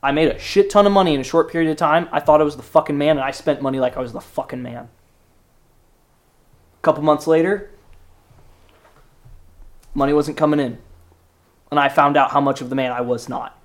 [0.02, 2.08] I made a shit ton of money in a short period of time.
[2.10, 4.20] I thought I was the fucking man, and I spent money like I was the
[4.20, 4.88] fucking man.
[6.78, 7.70] A couple months later,
[9.94, 10.78] money wasn't coming in.
[11.70, 13.58] And I found out how much of the man I was not.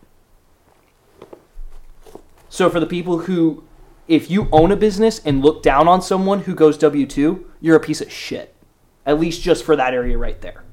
[2.50, 3.63] So, for the people who,
[4.08, 7.76] if you own a business and look down on someone who goes W 2, you're
[7.76, 8.56] a piece of shit.
[9.06, 10.63] At least just for that area right there.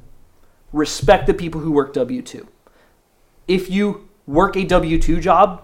[0.72, 2.46] Respect the people who work W 2.
[3.48, 5.62] If you work a W 2 job,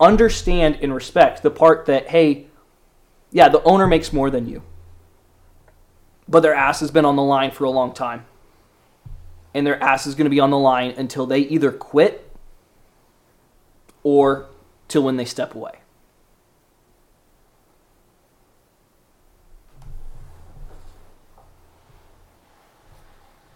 [0.00, 2.46] understand and respect the part that, hey,
[3.30, 4.62] yeah, the owner makes more than you,
[6.28, 8.26] but their ass has been on the line for a long time.
[9.54, 12.28] And their ass is going to be on the line until they either quit
[14.02, 14.46] or
[14.88, 15.78] till when they step away.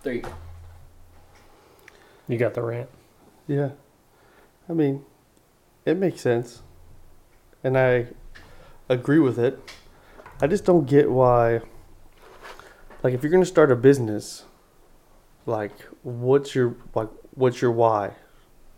[0.03, 0.33] There you go.
[2.29, 2.89] You got the rant.
[3.47, 3.71] Yeah.
[4.69, 5.05] I mean,
[5.85, 6.63] it makes sense.
[7.65, 8.09] And I
[8.89, 9.59] agree with it.
[10.41, 11.63] I just don't get why
[13.03, 14.45] like if you're going to start a business,
[15.47, 18.13] like what's your like what's your why?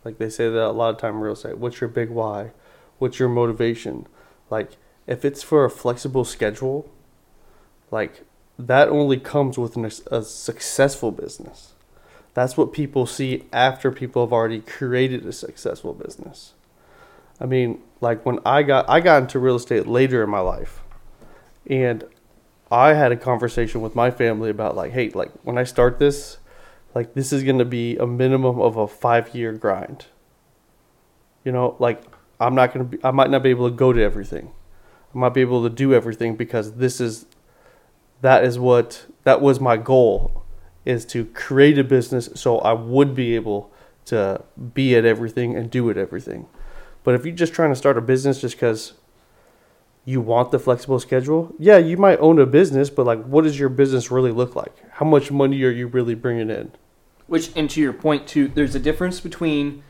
[0.04, 1.58] Like they say that a lot of time real estate.
[1.58, 2.52] What's your big why?
[2.98, 4.06] What's your motivation?
[4.50, 4.72] Like
[5.06, 6.90] if it's for a flexible schedule,
[7.90, 8.24] like
[8.58, 11.74] that only comes with an, a successful business.
[12.34, 16.54] That's what people see after people have already created a successful business.
[17.40, 20.82] I mean, like when I got I got into real estate later in my life.
[21.66, 22.04] And
[22.70, 26.38] I had a conversation with my family about like, hey, like when I start this,
[26.94, 30.06] like this is going to be a minimum of a 5-year grind.
[31.44, 32.02] You know, like
[32.38, 34.52] I'm not going to be I might not be able to go to everything.
[35.14, 37.26] I might be able to do everything because this is
[38.20, 40.39] that is what that was my goal
[40.84, 43.72] is to create a business so I would be able
[44.06, 44.42] to
[44.74, 46.46] be at everything and do at everything.
[47.04, 48.94] But if you're just trying to start a business just because
[50.04, 53.58] you want the flexible schedule, yeah, you might own a business, but like, what does
[53.58, 54.72] your business really look like?
[54.92, 56.72] How much money are you really bringing in?
[57.26, 59.82] Which, and to your point, too, there's a difference between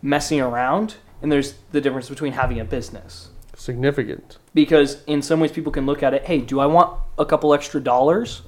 [0.00, 3.30] messing around and there's the difference between having a business.
[3.54, 4.38] Significant.
[4.54, 7.54] Because in some ways, people can look at it hey, do I want a couple
[7.54, 8.42] extra dollars?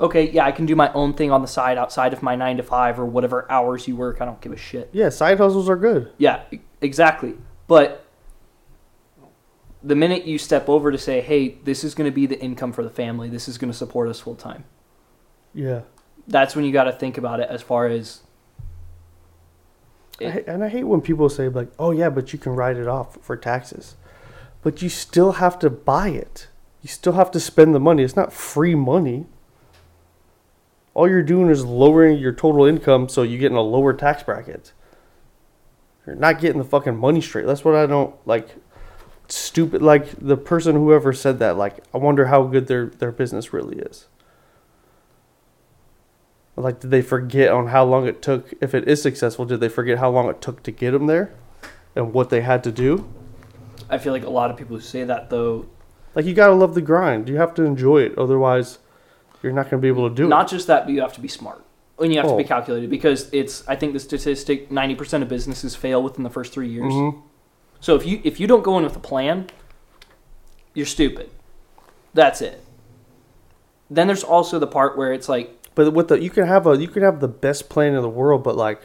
[0.00, 2.56] Okay, yeah, I can do my own thing on the side outside of my nine
[2.56, 4.22] to five or whatever hours you work.
[4.22, 4.88] I don't give a shit.
[4.92, 6.10] Yeah, side hustles are good.
[6.16, 6.42] Yeah,
[6.80, 7.34] exactly.
[7.66, 8.06] But
[9.82, 12.72] the minute you step over to say, hey, this is going to be the income
[12.72, 14.64] for the family, this is going to support us full time,
[15.54, 15.82] Yeah.
[16.26, 18.20] that's when you got to think about it as far as.
[20.20, 22.86] I, and I hate when people say like, "Oh yeah, but you can write it
[22.86, 23.96] off for taxes,"
[24.62, 26.48] but you still have to buy it.
[26.82, 28.02] You still have to spend the money.
[28.02, 29.24] It's not free money.
[31.00, 34.22] All you're doing is lowering your total income, so you get in a lower tax
[34.22, 34.74] bracket.
[36.06, 37.46] You're not getting the fucking money straight.
[37.46, 38.56] That's what I don't like.
[39.26, 39.80] Stupid.
[39.80, 41.56] Like the person whoever said that.
[41.56, 44.08] Like I wonder how good their their business really is.
[46.54, 48.52] Like, did they forget on how long it took?
[48.60, 51.32] If it is successful, did they forget how long it took to get them there,
[51.96, 53.10] and what they had to do?
[53.88, 55.64] I feel like a lot of people who say that, though,
[56.14, 57.30] Like, you gotta love the grind.
[57.30, 58.18] You have to enjoy it.
[58.18, 58.80] Otherwise,
[59.42, 60.28] you're not gonna be able to do it.
[60.28, 61.64] not just that, but you have to be smart.
[61.98, 62.48] And you have to be Oh.
[62.48, 66.68] calculated because it's, I think the statistic 90% of businesses fail within the first three
[66.68, 66.72] it.
[66.72, 66.92] years.
[66.92, 67.20] Mhm.
[67.80, 69.46] So if you if you don't go in with a plan,
[70.74, 71.30] you're stupid.
[72.14, 72.62] That's it.
[73.90, 76.76] Then there's also the part where it's like But with the you can have a
[76.76, 78.80] you can have the best plan in the world, but like,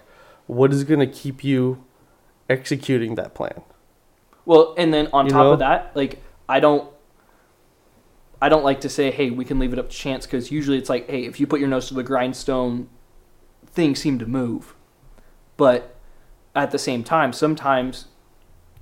[0.48, 1.84] what is gonna keep you
[2.50, 3.62] executing that plan?
[4.46, 5.52] Well, and then on You top know?
[5.54, 6.88] of that, like I don't,
[8.42, 10.78] I don't like to say, hey, we can leave it up to chance because usually
[10.78, 12.90] it's like, hey, if you put your nose to the grindstone,
[13.66, 14.76] things seem to move.
[15.58, 15.96] But
[16.54, 18.06] at the same time, sometimes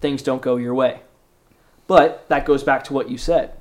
[0.02, 1.02] things don't go your way.
[1.88, 3.54] But that goes back to what you said.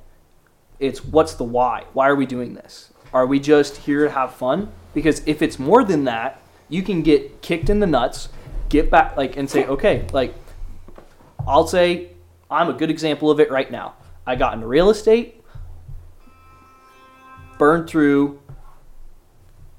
[0.78, 1.84] It's what's the why?
[1.92, 2.92] Why are we doing this?
[3.12, 4.72] Are we just here to have fun?
[4.94, 8.28] Because if it's more than that, you can get kicked in the nuts,
[8.68, 10.34] get back like and say, okay, like
[11.46, 12.10] I'll say
[12.50, 13.94] I'm a good example of it right now.
[14.26, 15.41] I got into real estate,
[17.62, 18.40] burned through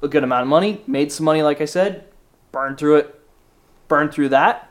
[0.01, 2.05] a good amount of money, made some money, like I said,
[2.53, 3.19] burned through it,
[3.89, 4.69] burned through that,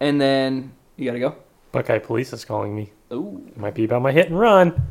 [0.00, 1.36] and then you gotta go.
[1.72, 2.90] Buckeye Police is calling me.
[3.12, 4.82] Ooh, It might be about my hit and run.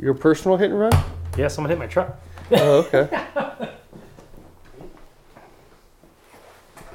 [0.00, 0.92] Your personal hit and run?
[1.38, 2.20] Yeah, someone hit my truck.
[2.50, 3.08] oh, okay.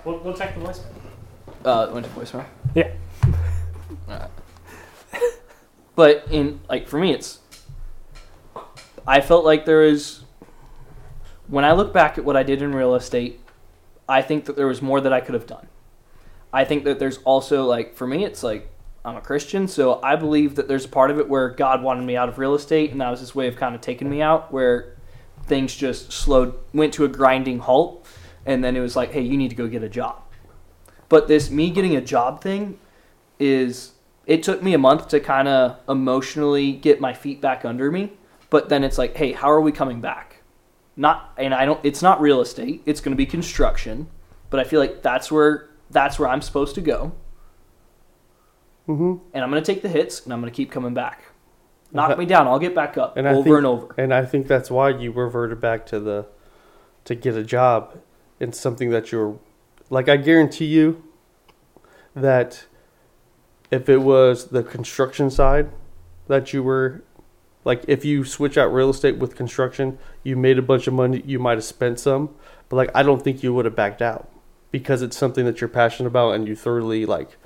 [0.04, 0.86] We'll, we'll check the voicemail.
[1.64, 2.46] uh, it went to voicemail.
[2.76, 2.92] Yeah.
[4.10, 4.30] Alright.
[5.96, 7.39] But in like for me, it's
[9.10, 10.20] I felt like there is
[11.48, 13.40] when I look back at what I did in real estate,
[14.08, 15.68] I think that there was more that I could have done.
[16.54, 18.72] I think that there's also like for me, it's like
[19.04, 22.06] I'm a Christian, so I believe that there's a part of it where God wanted
[22.06, 24.22] me out of real estate, and that was His way of kind of taking me
[24.22, 24.96] out, where
[25.48, 28.06] things just slowed, went to a grinding halt,
[28.46, 30.22] and then it was like, hey, you need to go get a job.
[31.08, 32.78] But this me getting a job thing
[33.40, 33.94] is
[34.28, 38.12] it took me a month to kind of emotionally get my feet back under me
[38.50, 40.38] but then it's like hey how are we coming back?
[40.96, 44.08] Not and i don't it's not real estate it's going to be construction
[44.50, 47.14] but i feel like that's where that's where i'm supposed to go.
[48.86, 51.24] Hmm and i'm going to take the hits and i'm going to keep coming back.
[51.92, 52.20] Knock Okay.
[52.20, 53.96] me down i'll get back up And over think- and over.
[53.98, 56.28] And I think that's why you reverted back to the
[57.06, 58.00] to get a job
[58.40, 59.40] in something that you're
[59.90, 61.04] like I guarantee you
[62.16, 62.66] that
[63.72, 65.70] if it was the construction side
[66.28, 67.04] that you were
[67.66, 71.22] like if you switch out real estate with construction, you made a bunch of money,
[71.26, 72.34] you might have spent some,
[72.70, 74.30] but like I don't think you would have backed out
[74.72, 77.38] because it's something that you're passionate about and you thoroughly like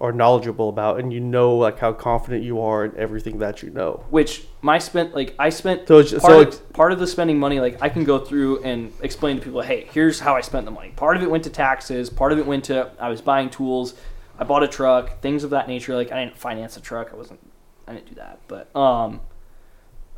[0.00, 3.70] are knowledgeable about and you know like how confident you are in everything that you
[3.70, 4.04] know.
[4.10, 7.38] which my spent like i spent So it's part, so of, part of the spending
[7.38, 10.66] money like i can go through and explain to people hey here's how i spent
[10.66, 13.20] the money part of it went to taxes part of it went to i was
[13.20, 13.94] buying tools
[14.38, 17.16] i bought a truck things of that nature like i didn't finance a truck i
[17.16, 17.40] wasn't
[17.88, 19.20] i didn't do that but um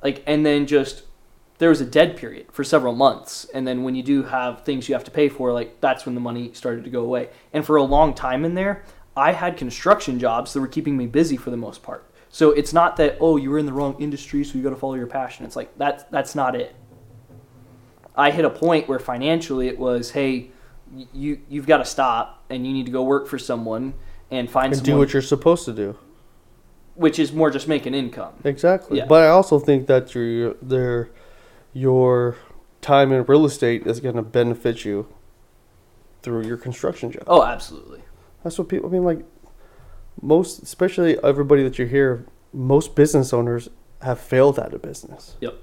[0.02, 1.02] like and then just
[1.58, 4.88] there was a dead period for several months and then when you do have things
[4.88, 7.64] you have to pay for like that's when the money started to go away and
[7.64, 8.84] for a long time in there
[9.16, 12.72] i had construction jobs that were keeping me busy for the most part so it's
[12.72, 15.06] not that oh you were in the wrong industry so you got to follow your
[15.06, 16.74] passion it's like that's that's not it
[18.16, 20.50] i hit a point where financially it was hey
[21.12, 23.94] you you've got to stop and you need to go work for someone
[24.30, 24.92] and find something.
[24.92, 25.96] and do what you're supposed to do.
[27.00, 28.98] Which is more just making income Exactly.
[28.98, 29.06] Yeah.
[29.06, 31.10] But I also think that your their
[31.72, 32.36] your
[32.80, 35.06] time in real estate is going to benefit you
[36.22, 37.24] through your construction job.
[37.26, 38.02] oh absolutely
[38.42, 38.88] That's what people.
[38.88, 39.24] I mean, like
[40.22, 43.68] most, especially everybody that you hear, most business owners
[44.02, 45.36] have failed at a business.
[45.40, 45.54] Yep.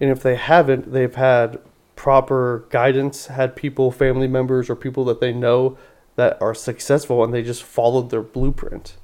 [0.00, 1.58] And if they haven't, they've had
[1.96, 5.76] proper guidance, had people, family members, or people that they know
[6.16, 8.96] that are successful, and they just followed their blueprint.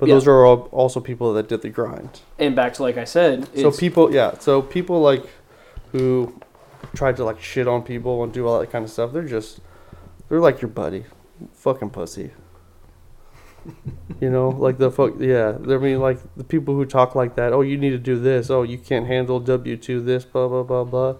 [0.00, 0.14] But Yeah.
[0.16, 2.20] those are all also people that did the grind.
[2.38, 4.38] and back to like i said So people, yeah.
[4.38, 5.24] So people like
[5.92, 6.34] who
[6.94, 9.12] tried to like shit on people and do all that kind of stuff.
[9.12, 9.60] They're just
[10.28, 11.04] they're like your buddy,
[11.52, 12.30] fucking pussy.
[14.20, 15.12] you know, like the fuck.
[15.18, 17.52] Yeah, I mean, like the people who talk like that.
[17.52, 18.48] Oh, you need to do this.
[18.48, 20.00] Oh, you can't handle W two.
[20.00, 21.16] This blah blah blah blah.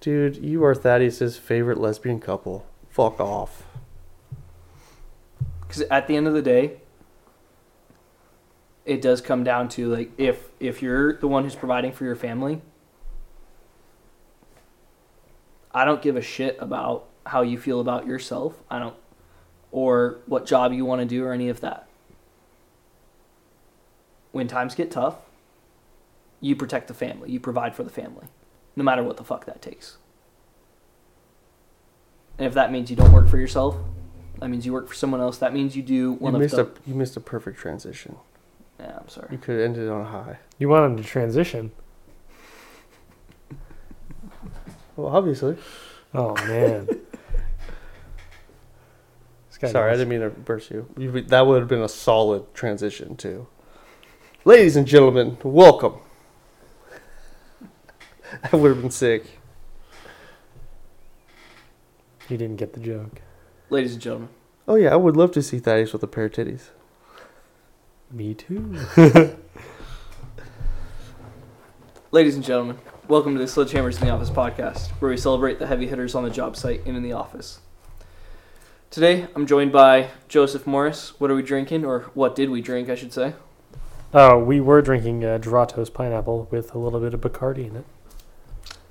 [0.00, 2.64] Dude, you are Thaddeus's favorite lesbian couple.
[2.90, 3.64] Fuck off.
[5.62, 6.80] because at the end of the day
[8.84, 12.16] it does come down to like if if you're the one who's providing for your
[12.16, 12.60] family
[15.72, 18.96] i don't give a shit about how you feel about yourself i don't
[19.70, 21.86] or what job you want to do or any of that
[24.32, 25.16] when times get tough
[26.40, 28.26] you protect the family you provide for the family
[28.76, 29.98] no matter what the fuck that takes
[32.38, 33.76] and if that means you don't work for yourself
[34.40, 35.38] that means you work for someone else.
[35.38, 36.64] That means you do You one of missed the.
[36.64, 38.16] a you missed a perfect transition.
[38.80, 39.28] Yeah, I'm sorry.
[39.30, 40.38] You could have ended on a high.
[40.58, 41.70] You want him to transition.
[44.96, 45.56] Well, obviously.
[46.14, 46.88] Oh man.
[49.48, 49.98] This guy Sorry, I knows.
[50.00, 50.88] didn't mean to burst you.
[50.96, 51.20] you.
[51.22, 53.46] That would have been a solid transition too.
[54.44, 55.94] Ladies and gentlemen, welcome.
[58.42, 59.24] That would have been sick.
[62.28, 63.22] You didn't get the joke.
[63.70, 64.28] Ladies and gentlemen,
[64.68, 66.68] Oh yeah, I would love to see Thaddeus with a pair of titties.
[68.12, 68.76] Me too.
[72.10, 75.68] Ladies and gentlemen, welcome to the Sledgehammers in the Office podcast, where we celebrate the
[75.68, 77.60] heavy hitters on the job site and in the office.
[78.90, 81.20] Today, I'm joined by Joseph Morris.
[81.20, 83.34] What are we drinking, or what did we drink, I should say?
[84.12, 87.84] Oh, we were drinking uh, Jarritos pineapple with a little bit of Bacardi in it.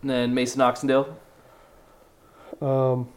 [0.02, 1.14] And then Mason Oxendale.
[2.62, 3.10] Um,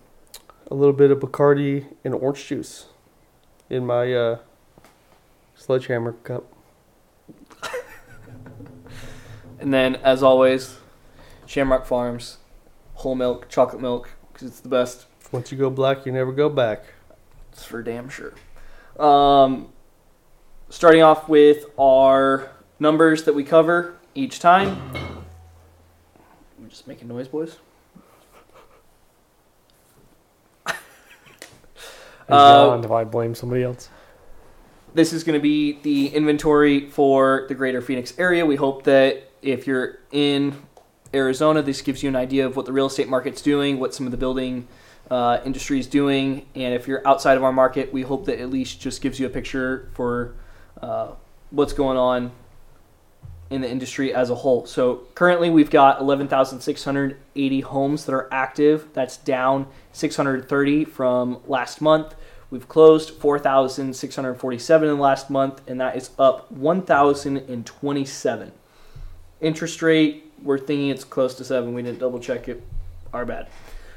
[0.68, 2.86] a little bit of Bacardi and orange juice
[3.70, 4.38] in my uh,
[5.54, 6.44] sledgehammer cup.
[9.58, 10.78] And then, as always,
[11.46, 12.38] Shamrock Farms,
[12.94, 15.06] whole milk, chocolate milk, because it's the best.
[15.30, 16.84] Once you go black, you never go back.
[17.52, 18.34] It's for damn sure.
[18.98, 19.72] Um,
[20.68, 22.50] starting off with our
[22.80, 24.76] numbers that we cover each time.
[26.58, 27.56] I'm just making noise, boys.
[32.28, 33.90] Uh, I blame somebody else.
[34.94, 38.44] This is going to be the inventory for the greater Phoenix area.
[38.44, 40.54] We hope that if you're in
[41.14, 44.06] Arizona, this gives you an idea of what the real estate market's doing, what some
[44.06, 44.68] of the building
[45.10, 46.46] uh, industry is doing.
[46.54, 49.24] And if you're outside of our market, we hope that at least just gives you
[49.24, 50.34] a picture for
[50.82, 51.12] uh,
[51.50, 52.30] what's going on
[53.48, 54.66] in the industry as a whole.
[54.66, 58.88] So currently, we've got 11,680 homes that are active.
[58.92, 62.14] That's down 630 from last month.
[62.52, 68.52] We've closed 4,647 in the last month, and that is up 1,027.
[69.40, 71.72] Interest rate, we're thinking it's close to 7.
[71.72, 72.62] We didn't double check it.
[73.14, 73.48] Our bad.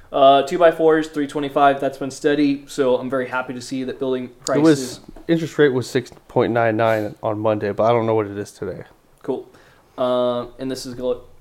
[0.09, 3.99] Uh, two by fours, 325 That's been steady, so I'm very happy to see that
[3.99, 4.57] building prices.
[4.57, 8.15] It was interest rate was six point nine nine on Monday, but I don't know
[8.15, 8.85] what it is today.
[9.21, 9.49] Cool.
[9.97, 10.95] Um, and this is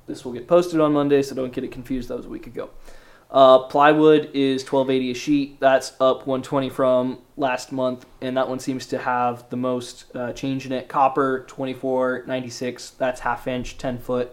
[0.09, 2.09] this will get posted on Monday, so don't get it confused.
[2.09, 2.71] That was a week ago.
[3.35, 5.59] Uh, plywood is 1280 a sheet.
[5.59, 10.32] That's up 120 from last month, and that one seems to have the most uh,
[10.32, 10.89] change in it.
[10.89, 12.91] Copper 2496.
[12.91, 14.30] That's half inch, 10 foot,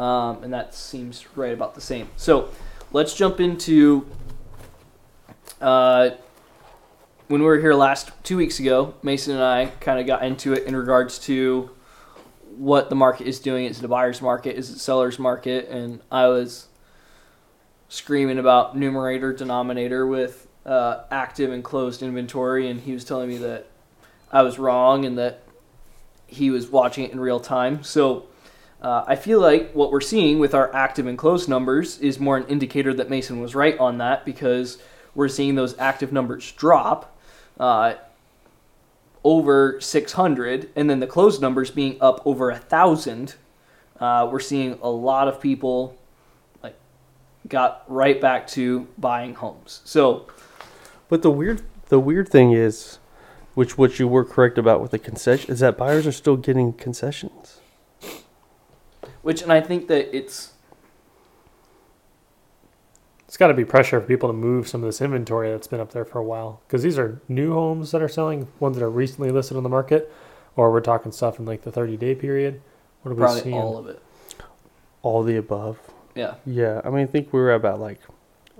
[0.00, 2.08] um, and that seems right about the same.
[2.16, 2.50] So
[2.92, 4.04] let's jump into.
[5.60, 6.10] Uh,
[7.28, 10.52] when we were here last two weeks ago, Mason and I kind of got into
[10.54, 11.70] it in regards to
[12.56, 13.66] what the market is doing.
[13.66, 14.56] Is it a buyer's market?
[14.56, 15.68] Is it seller's market?
[15.68, 16.66] And I was
[17.94, 23.36] screaming about numerator denominator with uh, active and closed inventory, and he was telling me
[23.36, 23.66] that
[24.32, 25.42] I was wrong and that
[26.26, 27.84] he was watching it in real time.
[27.84, 28.26] So
[28.82, 32.36] uh, I feel like what we're seeing with our active and closed numbers is more
[32.36, 34.78] an indicator that Mason was right on that because
[35.14, 37.16] we're seeing those active numbers drop.
[37.60, 37.94] Uh,
[39.22, 43.36] over 600 and then the closed numbers being up over a thousand
[43.98, 45.96] uh, we're seeing a lot of people
[47.48, 50.26] got right back to buying homes so
[51.08, 52.98] But the weird the weird thing is,
[53.54, 56.72] which what you were correct about with the concession, is that buyers are still getting
[56.72, 57.60] concessions.
[59.22, 60.50] which and i think that it's
[63.26, 65.80] It's got to be pressure for people to move some of this inventory that's been
[65.80, 66.60] up there for a while.
[66.68, 69.68] Because these are new homes that are selling, ones that are recently listed on the
[69.68, 70.08] market,
[70.54, 72.62] or we're talking stuff in like the 30 day period.
[73.02, 73.56] What are we probably seeing?
[73.56, 74.00] all of it
[75.02, 75.80] All the above.
[76.14, 78.00] Yeah Yeah, I mean, I think we were about like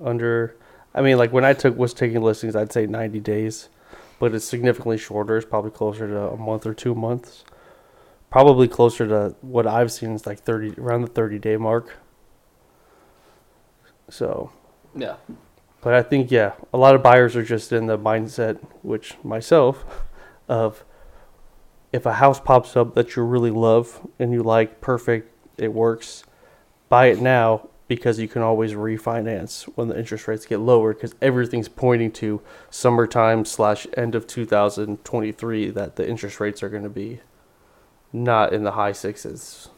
[0.03, 0.57] under.
[0.95, 3.69] I mean, like when I took was taking listings, I'd say ninety days,
[4.19, 5.37] but it's significantly shorter.
[5.37, 7.45] It's probably closer to a month or two months.
[8.31, 11.97] Probably closer to what I've seen is like thirty around the thirty day mark.
[14.09, 14.53] So,
[14.95, 15.17] yeah
[15.85, 19.85] but I think yeah, a lot of buyers are just in the mindset, which myself,
[20.49, 20.83] of
[21.93, 26.25] if a house pops up that you really love and you like, perfect, it works,
[26.89, 31.15] buy it now because you can always refinance when the interest rates get lower because
[31.21, 36.89] everything's pointing to summertime slash end of 2023 that the interest rates are going to
[36.89, 37.21] be
[38.13, 39.69] not in the high sixes.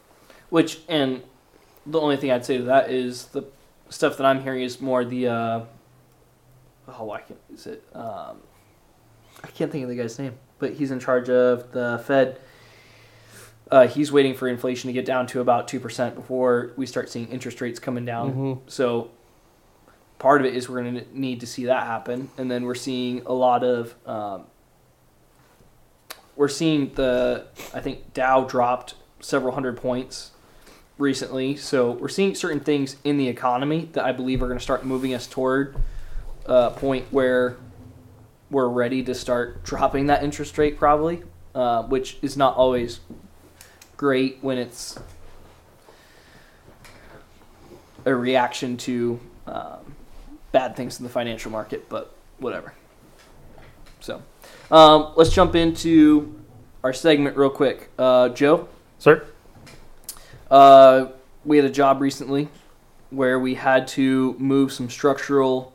[0.51, 1.23] which and
[1.85, 3.43] the only thing i'd say to that is the
[3.89, 5.61] stuff that i'm hearing is more the uh
[6.89, 8.37] oh i can't is it um
[9.43, 12.39] i can't think of the guy's name but he's in charge of the fed
[13.71, 17.29] uh, he's waiting for inflation to get down to about 2% before we start seeing
[17.29, 18.33] interest rates coming down.
[18.35, 18.61] Mhm.
[18.71, 19.11] so
[20.19, 22.31] part of it is we're going to need to see that happen.
[22.39, 24.45] And then we're seeing a lot of um,
[26.37, 30.33] we're seeing the i think dow dropped several hundred points
[30.99, 31.57] recently.
[31.57, 34.85] So we're seeing certain things in the economy that i believe are going to start
[34.85, 35.77] moving us toward
[36.47, 37.57] a point where
[38.51, 41.23] we're ready to start dropping that interest rate probably
[41.55, 43.01] uh, which is not always
[43.97, 44.99] great when it's
[48.05, 49.95] a reaction to um,
[50.53, 52.73] bad things in the financial market, but whatever.
[54.01, 54.23] So
[54.71, 56.41] um, let's jump into
[56.85, 57.91] our segment real quick.
[57.99, 58.69] Uh, Joe,
[58.99, 59.25] Sir?
[60.51, 61.07] uh,
[61.45, 62.49] we had a job recently
[63.11, 65.73] where we had to move some structural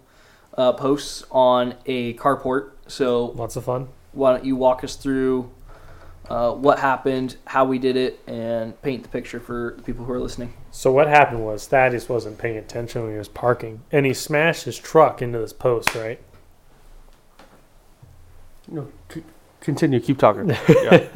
[0.57, 2.71] uh, posts on a carport.
[2.87, 3.87] So Lots of fun.
[4.11, 5.49] why don't you walk us through
[6.31, 10.13] uh, what happened, how we did it, and paint the picture for the people who
[10.13, 10.53] are listening?
[10.71, 14.63] So what happened was Thaddeus wasn't paying attention when he was parking, and he smashed
[14.63, 16.21] his truck into this post, right?
[18.69, 19.23] No, c-
[19.59, 19.99] continue.
[19.99, 20.49] Keep talking.
[20.69, 21.07] yeah.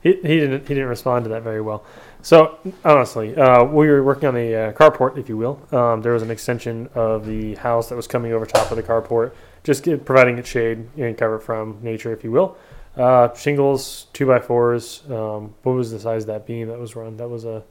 [0.00, 1.84] He, he didn't he didn't respond to that very well.
[2.22, 5.60] So honestly, uh, we were working on the uh, carport, if you will.
[5.72, 8.82] Um, there was an extension of the house that was coming over top of the
[8.84, 9.32] carport,
[9.64, 12.56] just get, providing it shade and cover from nature, if you will.
[12.98, 15.04] Uh, shingles, two by fours.
[15.08, 17.16] Um, what was the size of that beam that was run?
[17.16, 17.62] That was a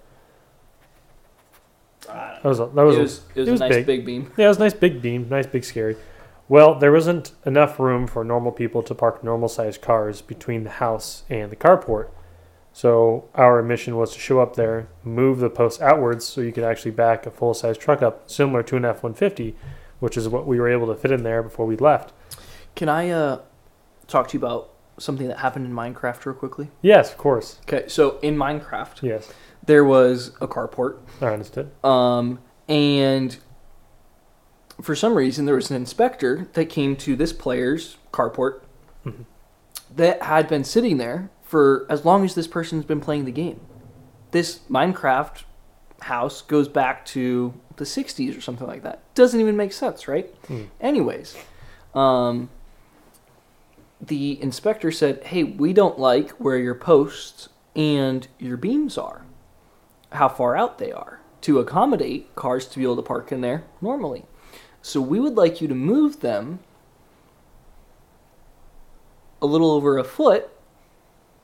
[2.08, 3.86] that was a, that was, it a- was, it was it was a nice big.
[3.86, 4.32] big beam.
[4.38, 5.98] yeah, it was a nice big beam, nice big scary.
[6.50, 10.70] Well, there wasn't enough room for normal people to park normal sized cars between the
[10.70, 12.08] house and the carport.
[12.72, 16.64] So our mission was to show up there, move the post outwards so you could
[16.64, 19.58] actually back a full size truck up, similar to an F one fifty,
[20.00, 22.14] which is what we were able to fit in there before we left.
[22.76, 23.42] Can I uh,
[24.08, 26.70] talk to you about something that happened in Minecraft real quickly?
[26.82, 27.60] Yes, of course.
[27.64, 29.32] Okay, so in Minecraft, Yes.
[29.66, 31.72] there was a carport, I understood.
[31.86, 33.38] um, and
[34.82, 38.60] for some reason, there was an inspector that came to this player's carport
[39.06, 39.26] Mhm.
[39.96, 43.60] that had been sitting there for as long as this person's been playing the game.
[44.32, 45.44] This Minecraft
[46.02, 49.00] house goes back to the 60s or something like that.
[49.16, 50.34] Doesn't even make sense, right?
[50.48, 50.64] Hmm.
[50.80, 51.36] Anyways,
[51.96, 52.50] um,
[54.00, 59.26] the inspector said, "Hey, we don't like where your posts and your beams are,
[60.12, 63.64] how far out they are, to accommodate cars to be able to park in there
[63.82, 64.26] normally.
[64.82, 66.60] So we would like you to move them
[69.42, 70.50] a little over a foot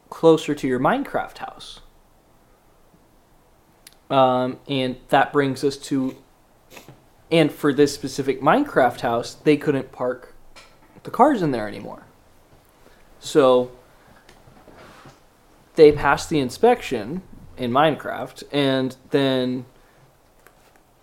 [0.10, 1.80] closer to your Minecraft house."
[4.10, 6.16] Um, and that brings us to,
[7.32, 10.36] and for this specific Minecraft house, they couldn't park
[11.02, 12.06] the cars in there anymore.
[13.24, 13.72] So
[15.76, 17.22] they passed the inspection
[17.58, 19.66] in Minecraft, and then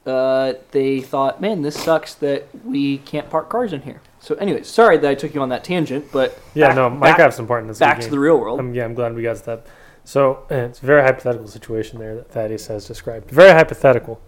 [0.06, 4.66] uh, they thought, "Man, this sucks that we can't park cars in here." So, anyways,
[4.68, 7.70] sorry that I took you on that tangent, but Yeah, back- no, back- Minecraft's important.
[7.70, 8.60] A good back to the real world.
[8.60, 9.66] Um, yeah, I'm glad we got to that.
[10.04, 13.30] So uh, it's a very hypothetical situation there that Thaddeus has described.
[13.30, 14.20] Very hypothetical.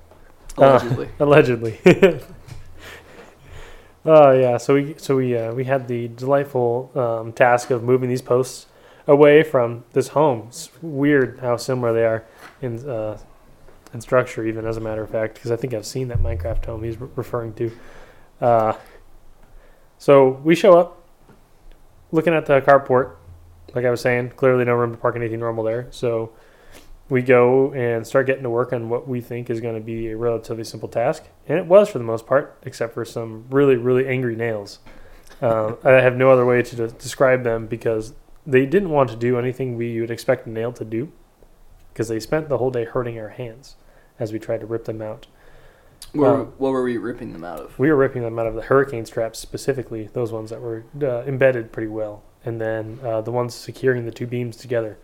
[0.57, 1.79] uh, allegedly.
[4.05, 8.09] Oh yeah, so we so we uh, we had the delightful um, task of moving
[8.09, 8.67] these posts
[9.07, 10.47] away from this home.
[10.49, 12.25] It's weird how similar they are
[12.61, 13.19] in uh,
[13.95, 16.65] in structure, even as a matter of fact, because I think I've seen that Minecraft
[16.65, 17.71] home he's re- referring to.
[18.41, 18.73] Uh,
[19.99, 21.01] so we show up,
[22.11, 23.15] looking at the carport.
[23.73, 25.87] Like I was saying, clearly no room to park anything normal there.
[25.91, 26.33] So
[27.13, 30.09] we go and start getting to work on what we think is going to be
[30.09, 31.25] a relatively simple task.
[31.47, 34.79] And it was for the most part, except for some really, really angry nails.
[35.43, 38.15] Um, I have no other way to de- describe them because
[38.47, 41.13] they didn't want to do anything we would expect a nail to do
[41.93, 43.77] because they spent the whole day hurting our hands
[44.19, 45.27] as we tried to rip them out.
[46.13, 47.79] What, were, um, what were we ripping them out of?
[47.79, 51.25] We were ripping them out of the hurricane straps specifically, those ones that were uh,
[51.25, 52.23] embedded pretty well.
[52.43, 54.97] And then uh, the ones securing the two beams together,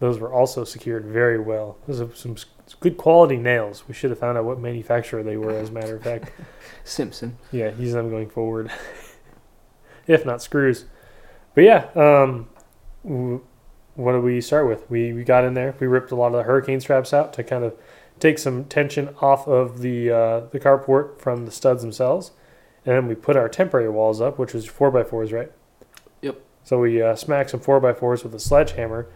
[0.00, 1.76] those were also secured very well.
[1.86, 2.36] Those are some
[2.80, 3.84] good quality nails.
[3.88, 6.30] We should have found out what manufacturer they were, as a matter of fact.
[6.84, 7.36] Simpson.
[7.50, 8.70] Yeah, use them going forward.
[10.06, 10.86] if not screws.
[11.54, 12.48] But yeah, um,
[13.04, 13.44] w-
[13.94, 14.88] what do we start with?
[14.90, 15.74] We we got in there.
[15.80, 17.74] We ripped a lot of the hurricane straps out to kind of
[18.20, 22.30] take some tension off of the uh, the carport from the studs themselves,
[22.86, 25.50] and then we put our temporary walls up, which was four by fours, right?
[26.22, 26.40] Yep.
[26.62, 29.08] So we uh, smacked some four by fours with a sledgehammer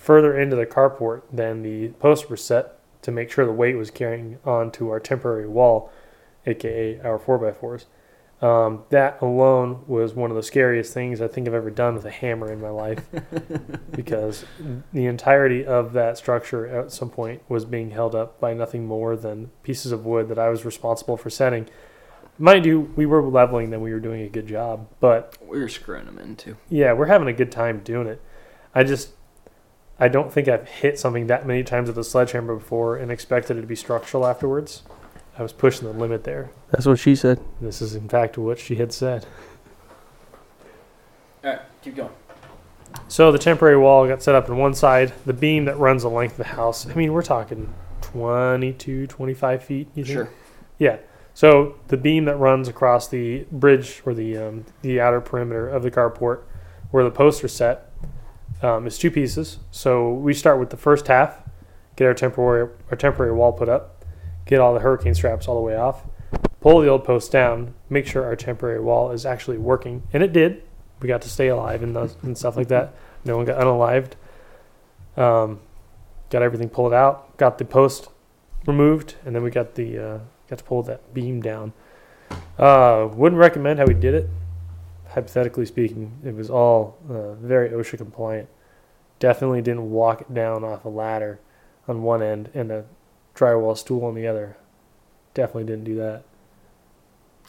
[0.00, 3.90] further into the carport than the posts were set to make sure the weight was
[3.90, 5.92] carrying on to our temporary wall,
[6.46, 7.84] aka our four by fours.
[8.40, 12.06] Um, that alone was one of the scariest things I think I've ever done with
[12.06, 13.06] a hammer in my life,
[13.90, 14.46] because
[14.94, 19.14] the entirety of that structure at some point was being held up by nothing more
[19.14, 21.68] than pieces of wood that I was responsible for setting.
[22.38, 25.68] Mind you, we were leveling them; we were doing a good job, but We were
[25.68, 26.56] screwing them in too.
[26.70, 28.22] yeah, we're having a good time doing it.
[28.74, 29.10] I just,
[30.00, 33.58] I don't think I've hit something that many times with a sledgehammer before and expected
[33.58, 34.82] it to be structural afterwards.
[35.38, 36.50] I was pushing the limit there.
[36.70, 37.38] That's what she said.
[37.60, 39.26] This is, in fact, what she had said.
[41.44, 42.10] All right, keep going.
[43.08, 45.12] So the temporary wall got set up on one side.
[45.26, 49.64] The beam that runs the length of the house, I mean, we're talking 22, 25
[49.64, 49.88] feet.
[49.94, 50.14] You think?
[50.14, 50.30] Sure.
[50.78, 50.96] Yeah.
[51.34, 55.82] So the beam that runs across the bridge or the um, the outer perimeter of
[55.82, 56.42] the carport,
[56.90, 57.89] where the posts are set,
[58.62, 59.58] um, is two pieces.
[59.70, 61.38] So we start with the first half,
[61.96, 64.04] get our temporary our temporary wall put up,
[64.46, 66.04] get all the hurricane straps all the way off,
[66.60, 70.32] pull the old post down, make sure our temporary wall is actually working, and it
[70.32, 70.62] did.
[71.00, 72.94] We got to stay alive and, those, and stuff like that.
[73.24, 74.12] No one got unalived.
[75.16, 75.60] Um,
[76.28, 78.08] got everything pulled out, got the post
[78.66, 81.72] removed, and then we got the uh, got to pull that beam down.
[82.58, 84.30] Uh, wouldn't recommend how we did it.
[85.10, 88.48] Hypothetically speaking, it was all uh, very OSHA compliant.
[89.18, 91.40] Definitely didn't walk it down off a ladder
[91.88, 92.84] on one end and a
[93.34, 94.56] drywall stool on the other.
[95.34, 96.24] Definitely didn't do that.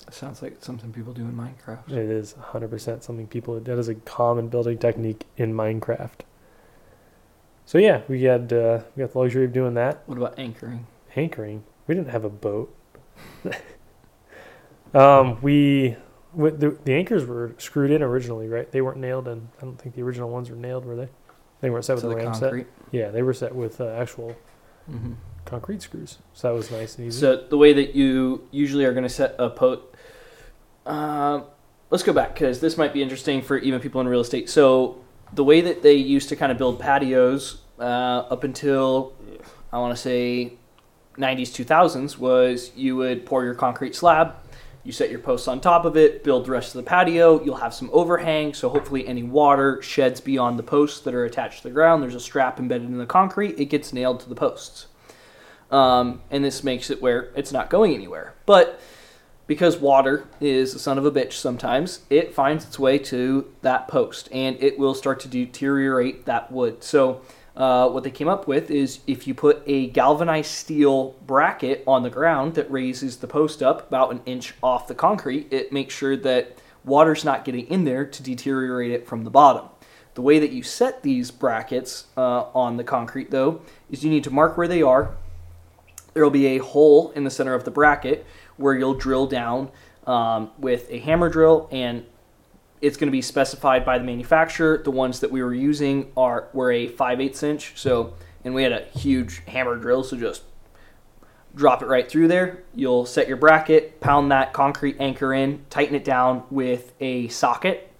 [0.09, 1.91] Sounds like something people do in Minecraft.
[1.91, 6.21] It is 100% something people, that is a common building technique in Minecraft.
[7.65, 10.01] So yeah, we had uh, we got the luxury of doing that.
[10.05, 10.87] What about anchoring?
[11.15, 11.63] Anchoring.
[11.87, 12.75] We didn't have a boat.
[14.93, 15.95] um, we
[16.35, 18.71] the, the anchors were screwed in originally, right?
[18.71, 19.49] They weren't nailed in.
[19.59, 21.09] I don't think the original ones were nailed, were they?
[21.61, 22.41] They weren't set with to the the ram set.
[22.41, 22.67] concrete.
[22.91, 24.35] Yeah, they were set with uh, actual
[24.89, 25.13] hmm
[25.43, 26.19] concrete screws.
[26.33, 27.19] So that was nice and easy.
[27.19, 29.81] So the way that you usually are going to set a post.
[30.85, 31.41] Uh,
[31.89, 34.49] let's go back because this might be interesting for even people in real estate.
[34.49, 35.03] So
[35.33, 37.83] the way that they used to kind of build patios uh,
[38.29, 39.13] up until
[39.71, 40.53] I want to say
[41.17, 44.35] 90s 2000s was you would pour your concrete slab,
[44.83, 47.43] you set your posts on top of it, build the rest of the patio.
[47.43, 51.61] You'll have some overhang, so hopefully any water sheds beyond the posts that are attached
[51.61, 52.01] to the ground.
[52.01, 53.59] There's a strap embedded in the concrete.
[53.59, 54.87] It gets nailed to the posts.
[55.69, 58.33] Um, and this makes it where it's not going anywhere.
[58.45, 58.79] But
[59.47, 63.87] because water is a son of a bitch sometimes, it finds its way to that
[63.87, 66.83] post and it will start to deteriorate that wood.
[66.83, 67.21] So,
[67.61, 72.03] uh, what they came up with is if you put a galvanized steel bracket on
[72.03, 75.93] the ground that raises the post up about an inch off the concrete, it makes
[75.93, 79.69] sure that water's not getting in there to deteriorate it from the bottom.
[80.15, 84.23] The way that you set these brackets uh, on the concrete, though, is you need
[84.25, 85.15] to mark where they are
[86.13, 88.25] there will be a hole in the center of the bracket
[88.57, 89.71] where you'll drill down
[90.07, 92.05] um, with a hammer drill and
[92.81, 94.81] it's going to be specified by the manufacturer.
[94.83, 98.13] The ones that we were using are were a 5 8 inch so
[98.43, 100.43] and we had a huge hammer drill so just
[101.53, 102.63] drop it right through there.
[102.73, 107.91] You'll set your bracket pound that concrete anchor in tighten it down with a socket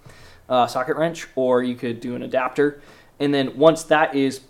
[0.50, 2.82] uh, socket wrench or you could do an adapter.
[3.20, 4.42] And then once that is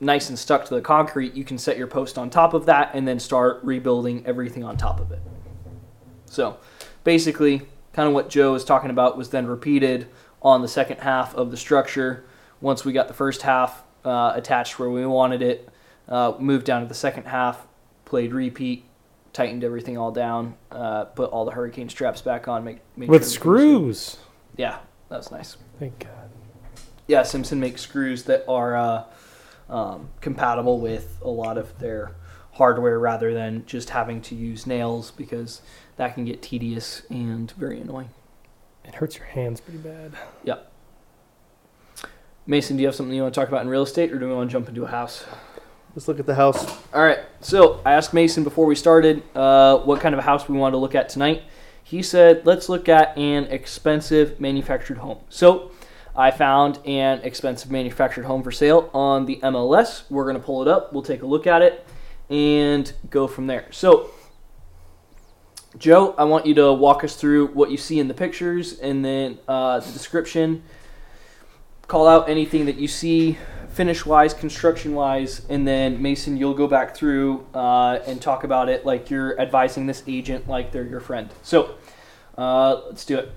[0.00, 2.90] nice and stuck to the concrete, you can set your post on top of that
[2.94, 5.20] and then start rebuilding everything on top of it.
[6.26, 6.58] So
[7.04, 7.62] basically,
[7.94, 10.08] kind of what Joe was talking about was then repeated
[10.42, 12.24] on the second half of the structure.
[12.60, 15.68] Once we got the first half uh, attached where we wanted it,
[16.08, 17.66] uh, moved down to the second half,
[18.04, 18.84] played repeat,
[19.32, 23.22] tightened everything all down, uh, put all the hurricane straps back on, make, make With
[23.22, 24.18] sure screws.
[24.56, 24.78] Yeah,
[25.08, 25.56] that was nice.
[25.78, 26.30] Thank God.
[27.06, 29.04] Yeah, Simpson makes screws that are uh,
[29.68, 32.14] um, compatible with a lot of their
[32.52, 35.60] hardware rather than just having to use nails because
[35.96, 38.10] that can get tedious and very annoying.
[38.84, 40.12] It hurts your hands pretty bad.
[40.44, 40.70] Yep.
[42.46, 44.28] Mason, do you have something you want to talk about in real estate or do
[44.28, 45.24] we want to jump into a house?
[45.94, 46.66] Let's look at the house.
[46.92, 50.48] All right, so I asked Mason before we started uh, what kind of a house
[50.48, 51.44] we wanted to look at tonight.
[51.82, 55.20] He said, let's look at an expensive manufactured home.
[55.28, 55.70] So
[56.16, 60.10] I found an expensive manufactured home for sale on the MLS.
[60.10, 61.86] We're going to pull it up, we'll take a look at it,
[62.28, 63.66] and go from there.
[63.70, 64.10] So,
[65.78, 69.04] Joe, I want you to walk us through what you see in the pictures and
[69.04, 70.62] then uh, the description.
[71.88, 73.38] Call out anything that you see
[73.70, 78.68] finish wise, construction wise, and then Mason, you'll go back through uh, and talk about
[78.68, 81.28] it like you're advising this agent like they're your friend.
[81.42, 81.74] So,
[82.38, 83.32] uh, let's do it.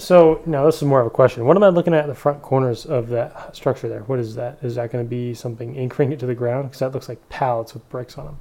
[0.00, 1.44] So now this is more of a question.
[1.44, 4.00] What am I looking at in the front corners of that structure there?
[4.00, 4.58] What is that?
[4.62, 6.68] Is that going to be something anchoring it to the ground?
[6.68, 8.38] Because that looks like pallets with bricks on them.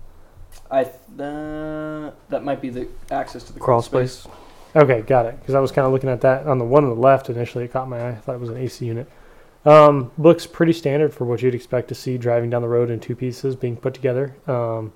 [0.69, 4.27] I th- uh, that might be the access to the Crawl space.
[4.75, 5.39] Okay, got it.
[5.39, 7.65] Because I was kind of looking at that on the one on the left initially.
[7.65, 8.09] It caught my eye.
[8.09, 9.09] I thought it was an AC unit.
[9.65, 12.99] Um, looks pretty standard for what you'd expect to see driving down the road in
[12.99, 14.35] two pieces being put together.
[14.47, 14.93] Um,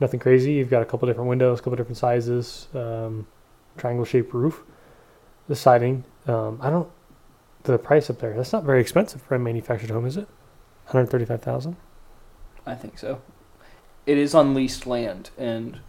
[0.00, 0.52] nothing crazy.
[0.52, 3.26] You've got a couple different windows, a couple different sizes, um,
[3.76, 4.62] triangle shaped roof.
[5.48, 6.88] The siding, um, I don't.
[7.64, 10.28] The price up there, that's not very expensive for a manufactured home, is it?
[10.86, 11.76] 135000
[12.64, 13.20] I think so.
[14.08, 15.80] It is on leased land, and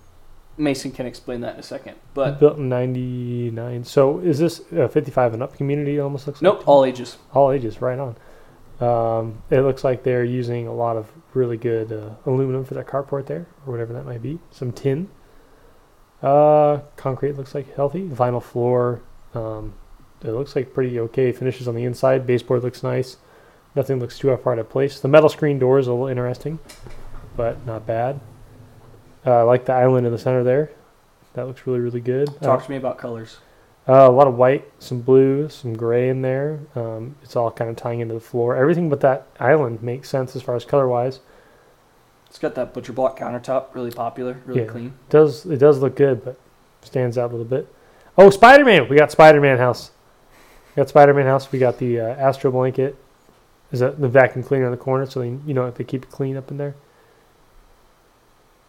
[0.57, 1.95] Mason can explain that in a second.
[2.13, 3.85] But Built in 99.
[3.85, 5.95] So is this a 55 and up community?
[5.95, 6.67] It almost looks nope, like?
[6.67, 7.15] all ages.
[7.33, 8.17] all ages, right on.
[8.81, 12.87] Um, it looks like they're using a lot of really good uh, aluminum for that
[12.87, 14.39] carport there, or whatever that might be.
[14.51, 15.09] Some tin.
[16.21, 18.05] Uh, concrete looks like healthy.
[18.05, 19.01] Vinyl floor.
[19.33, 19.75] Um,
[20.21, 22.27] it looks like pretty okay finishes on the inside.
[22.27, 23.15] Baseboard looks nice.
[23.75, 24.99] Nothing looks too far out of place.
[24.99, 26.59] The metal screen door is a little interesting,
[27.39, 28.19] but not bad.
[29.25, 30.71] Uh, I like the island in the center there.
[31.35, 32.27] That looks really, really good.
[32.27, 33.37] Uh, Talk to me about colors.
[33.87, 36.59] uh, a lot of white, some blue, some gray in there.
[36.75, 38.57] Um, it's all kind of tying into the floor.
[38.57, 41.21] Everything but that island makes sense as far as color wise.
[42.27, 44.67] It's got that butcher block countertop, really popular, really Yeah.
[44.67, 44.93] clean.
[45.09, 46.35] does it does look good, but
[46.81, 47.73] stands out a little bit.
[48.17, 48.89] Oh, Spider Man!
[48.89, 49.91] We got Spider Man house.
[50.75, 51.49] We got Spider Man house.
[51.53, 52.97] We got the uh, Astro blanket.
[53.71, 55.05] Is that the vacuum cleaner in the corner?
[55.05, 56.75] So they, you know if they keep it clean up in there.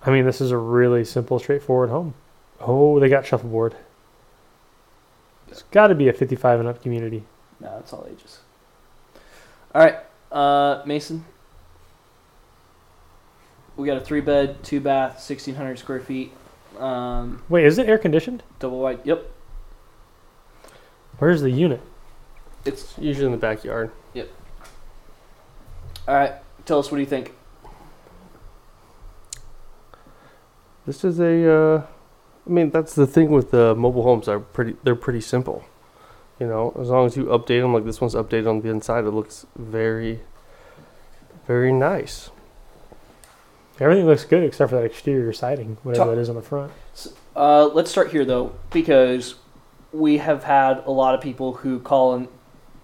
[0.05, 2.15] I mean, this is a really simple, straightforward home.
[2.61, 3.75] Oh, they got shuffleboard.
[5.49, 7.25] It's got to be a 55 and up community.
[7.61, 8.39] No, it's all ages.
[9.75, 9.97] All right,
[10.33, 11.25] uh, Mason.
[13.77, 16.33] We got a three bed, two bath, sixteen hundred square feet,
[16.79, 18.43] um, Wait, is it air conditioned?
[18.59, 19.01] double wide.
[19.05, 19.27] Yep,
[21.19, 21.81] Where's the unit?
[22.65, 23.91] it's Usually in the backyard.
[24.15, 24.29] Yep.
[26.09, 26.33] All right.
[26.67, 27.33] Tell us what do you think?
[30.87, 31.53] This is a.
[31.53, 31.83] Uh,
[32.47, 34.29] I mean, that's the thing with the mobile homes.
[34.29, 34.77] Are pretty.
[34.83, 35.65] They're pretty simple.
[36.39, 39.05] You know, as long as you update them, like this one's updated on the inside,
[39.05, 40.21] it looks very,
[41.47, 42.31] very nice.
[43.79, 46.73] Everything looks good except for that exterior siding, whatever Talk- that is on the front.
[47.37, 49.37] Uh, let's start here though, because
[49.93, 52.29] we have had a lot of people who call in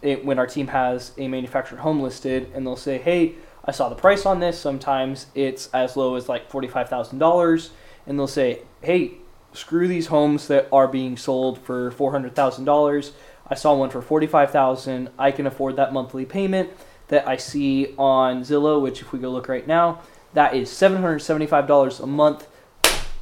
[0.02, 3.34] it, when our team has a manufactured home listed, and they'll say, "Hey,
[3.64, 7.70] I saw the price on this." Sometimes it's as low as like forty-five thousand dollars,
[8.06, 9.14] and they'll say, "Hey,
[9.52, 13.12] screw these homes that are being sold for four hundred thousand dollars.
[13.48, 15.10] I saw one for forty-five thousand.
[15.18, 16.70] I can afford that monthly payment
[17.08, 20.00] that I see on Zillow, which if we go look right now,
[20.34, 22.46] that is seven hundred seventy-five dollars a month."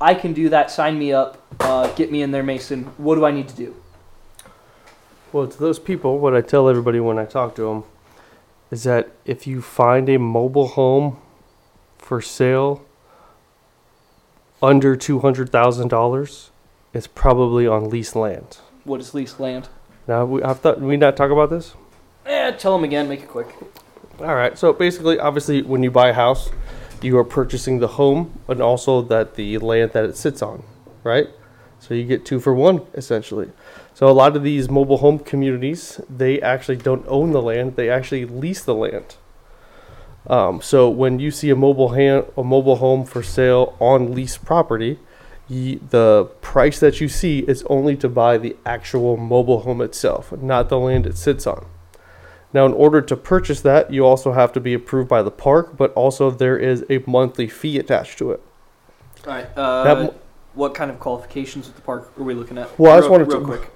[0.01, 0.71] I can do that.
[0.71, 1.41] Sign me up.
[1.61, 2.85] Uh, get me in there, Mason.
[2.99, 3.77] What do I need to do?
[5.33, 7.85] Well, to those people, what I tell everybody when I talk to them
[8.71, 11.19] is that if you find a mobile home
[11.97, 12.84] for sale
[14.65, 16.51] under two hundred thousand dollars,
[16.95, 18.59] it's probably on leased land.
[18.85, 19.69] What is leased land?
[20.09, 21.75] Now, we, I thought we not talk about this.
[22.25, 23.09] Eh, tell them again.
[23.09, 23.49] Make it quick.
[24.21, 24.57] All right.
[24.59, 26.51] So basically, obviously, when you buy a house,
[27.03, 30.65] you are purchasing the home and also that the land that it sits on,
[31.03, 31.29] right?
[31.79, 33.51] So you get two for one essentially.
[33.93, 37.91] So a lot of these mobile home communities, they actually don't own the land; they
[37.91, 39.17] actually lease the land.
[40.27, 44.45] Um, so when you see a mobile hand, a mobile home for sale on leased
[44.45, 44.99] property,
[45.49, 50.33] ye, the price that you see is only to buy the actual mobile home itself,
[50.33, 51.67] not the land it sits on.
[52.55, 55.77] Now, in order to purchase that, you also have to be approved by the park,
[55.77, 58.41] but also there is a monthly fee attached to it.
[59.27, 59.59] All right.
[59.59, 60.15] Uh, mo-
[60.55, 62.79] what kind of qualifications with the park are we looking at?
[62.79, 63.71] Well, I just wanted real to- quick.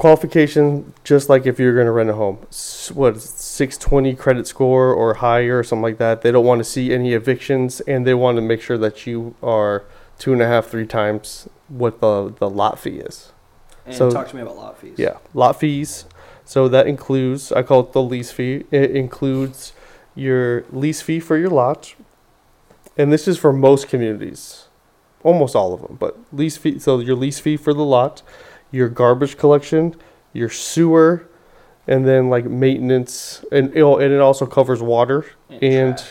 [0.00, 2.36] Qualification, just like if you're going to rent a home,
[2.94, 6.22] what is it, 620 credit score or higher or something like that.
[6.22, 9.34] They don't want to see any evictions, and they want to make sure that you
[9.42, 9.84] are
[10.18, 13.32] two and a half, three times what the the lot fee is.
[13.84, 14.94] And so- talk to me about lot fees.
[14.96, 16.06] Yeah, lot fees.
[16.46, 18.64] So that includes, I call it the lease fee.
[18.70, 19.74] It includes
[20.14, 21.94] your lease fee for your lot,
[22.96, 24.68] and this is for most communities,
[25.22, 25.98] almost all of them.
[26.00, 28.22] But lease fee, so your lease fee for the lot,
[28.70, 29.94] your garbage collection,
[30.32, 31.26] your sewer,
[31.86, 36.10] and then like maintenance, and it, and it also covers water And, and- trash.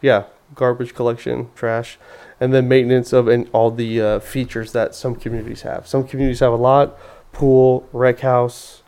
[0.00, 1.98] yeah, garbage collection, trash,
[2.40, 5.86] and then maintenance of and all the uh, features that some communities have.
[5.86, 6.96] Some communities have a lot,
[7.32, 8.82] pool, rec house,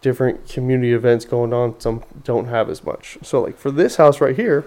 [0.00, 1.78] different community events going on.
[1.80, 3.18] Some don't have as much.
[3.22, 4.64] So like for this house right here,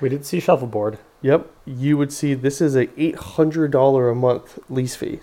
[0.00, 0.98] We did see shuffleboard.
[1.22, 5.20] yep, you would see this is a eight hundred dollar a month lease fee.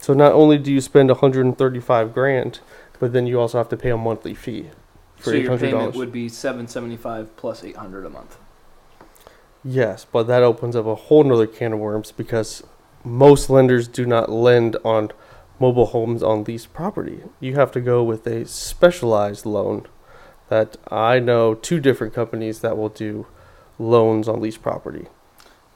[0.00, 2.60] So not only do you spend 135 grand,
[2.98, 4.70] but then you also have to pay a monthly fee
[5.16, 8.38] for So your payment would be seven seventy five plus eight hundred a month.
[9.64, 12.62] Yes, but that opens up a whole nother can of worms because
[13.02, 15.10] most lenders do not lend on
[15.58, 17.22] mobile homes on leased property.
[17.40, 19.86] You have to go with a specialized loan
[20.48, 23.26] that I know two different companies that will do
[23.78, 25.06] loans on leased property.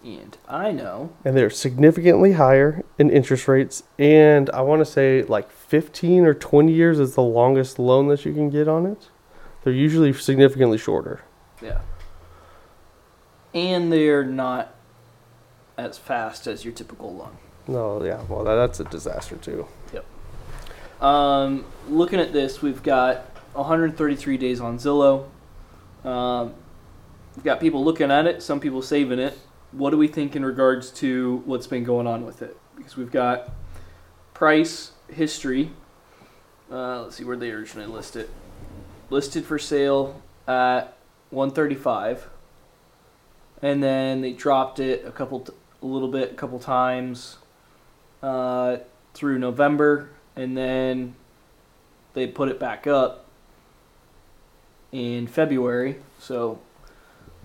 [0.02, 3.82] And I know And they're significantly higher in interest rates.
[3.98, 8.24] And I want to say like 15 or 20 years is the longest loan that
[8.24, 9.10] you can get on it.
[9.62, 11.20] They're usually significantly shorter.
[11.60, 11.80] Yeah.
[13.52, 14.74] And they're not
[15.76, 17.36] as fast as your typical loan.
[17.68, 19.66] No, yeah, well, that, that's a disaster too.
[19.92, 21.02] Yep.
[21.02, 23.18] Um, looking at this, we've got
[23.52, 25.26] 133 days on Zillow.
[26.04, 26.54] Um,
[27.36, 29.38] we've got people looking at it, some people saving it.
[29.72, 32.56] What do we think in regards to what's been going on with it?
[32.76, 33.50] Because we've got
[34.34, 35.70] price, history.
[36.70, 38.30] Uh, let's see where they originally list it.
[39.10, 40.96] Listed for sale at
[41.30, 42.28] 135,
[43.62, 45.52] and then they dropped it a couple, t-
[45.82, 47.38] a little bit, a couple times
[48.22, 48.78] uh,
[49.14, 51.14] through November, and then
[52.14, 53.26] they put it back up
[54.92, 55.96] in February.
[56.18, 56.60] So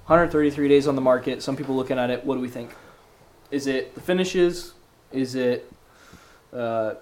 [0.07, 1.41] 133 days on the market.
[1.41, 2.23] Some people looking at it.
[2.23, 2.71] What do we think?
[3.49, 4.73] Is it the finishes?
[5.11, 5.71] Is it
[6.53, 6.95] uh,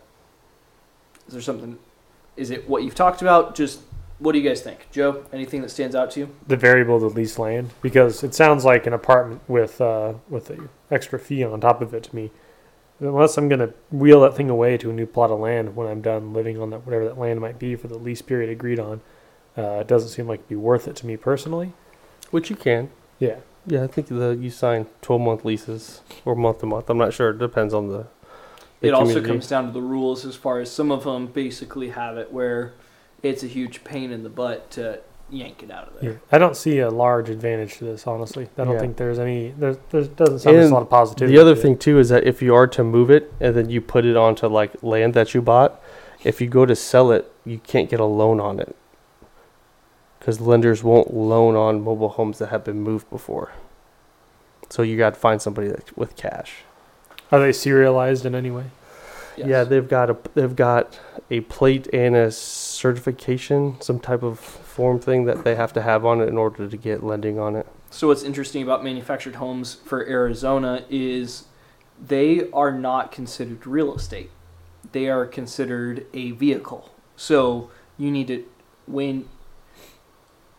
[1.27, 1.77] is there something?
[2.37, 3.55] Is it what you've talked about?
[3.55, 3.81] Just
[4.19, 5.25] what do you guys think, Joe?
[5.33, 6.35] Anything that stands out to you?
[6.47, 10.69] The variable to lease land because it sounds like an apartment with uh, with an
[10.89, 12.31] extra fee on top of it to me.
[12.99, 16.01] Unless I'm gonna wheel that thing away to a new plot of land when I'm
[16.01, 19.01] done living on that whatever that land might be for the lease period agreed on,
[19.57, 21.73] uh, it doesn't seem like it'd be worth it to me personally.
[22.33, 22.89] Which you can.
[23.19, 23.35] Yeah,
[23.67, 26.89] Yeah, I think the you sign twelve month leases or month to month.
[26.89, 27.29] I'm not sure.
[27.29, 28.07] It depends on the.
[28.81, 31.89] the it also comes down to the rules as far as some of them basically
[31.89, 32.73] have it where
[33.21, 36.11] it's a huge pain in the butt to yank it out of there.
[36.13, 36.17] yeah.
[36.31, 38.49] I don't see a large advantage to this honestly.
[38.57, 38.79] I don't Yeah.
[38.79, 39.53] think there's any.
[39.57, 41.35] There, there doesn't sound like there's a lot of positivity.
[41.35, 41.61] The other to it.
[41.61, 44.17] thing too is that if you are to move it and then you put it
[44.17, 45.79] onto like land that you bought,
[46.23, 48.75] if you go to sell it, you can't get a loan on it
[50.23, 53.51] because lenders won't loan on mobile homes that have been moved before.
[54.69, 56.59] So you got to find somebody that, with cash.
[57.29, 58.67] are they serialized in any way?
[59.35, 59.47] Yes.
[59.47, 60.97] Yeah, they've got a they've got
[61.29, 66.05] a plate and a certification, some type of form thing that they have to have
[66.05, 67.67] on it in order to get lending on it.
[67.89, 71.45] So what's interesting about manufactured homes for Arizona is
[71.99, 74.29] they are not considered real estate.
[74.93, 76.93] They are considered a vehicle.
[77.17, 78.45] So you need to
[78.85, 79.27] when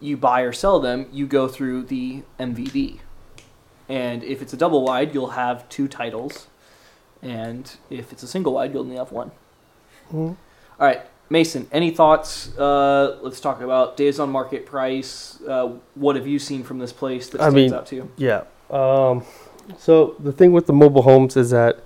[0.05, 2.99] you buy or sell them, you go through the MVD.
[3.89, 6.47] And if it's a double wide, you'll have two titles.
[7.23, 9.31] And if it's a single wide, you'll only have one.
[10.13, 10.37] All
[10.79, 12.57] right, Mason, any thoughts?
[12.57, 15.41] Uh, let's talk about days on market price.
[15.43, 18.11] Uh, what have you seen from this place that I stands mean, out to you?
[18.17, 18.45] Yeah.
[18.71, 19.25] Um,
[19.79, 21.83] so the thing with the mobile homes is that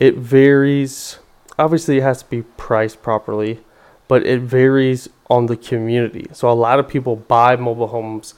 [0.00, 1.18] it varies.
[1.58, 3.60] Obviously, it has to be priced properly,
[4.08, 6.26] but it varies on the community.
[6.32, 8.34] So a lot of people buy mobile homes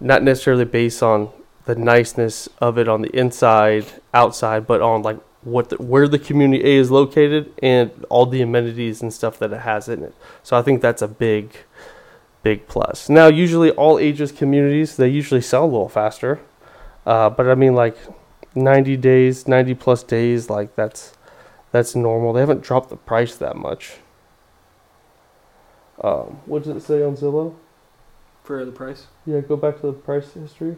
[0.00, 1.30] not necessarily based on
[1.64, 6.18] the niceness of it on the inside, outside, but on like what the, where the
[6.18, 10.14] community A is located and all the amenities and stuff that it has in it.
[10.42, 11.52] So I think that's a big,
[12.42, 13.08] big plus.
[13.08, 16.40] Now, usually all ages communities they usually sell a little faster,
[17.06, 17.96] uh, but I mean like
[18.54, 21.12] 90 days, 90 plus days, like that's
[21.70, 22.32] that's normal.
[22.32, 23.96] They haven't dropped the price that much.
[26.00, 27.54] Um, what does it say on Zillow?
[28.44, 29.06] For the price?
[29.26, 30.76] Yeah, go back to the price history.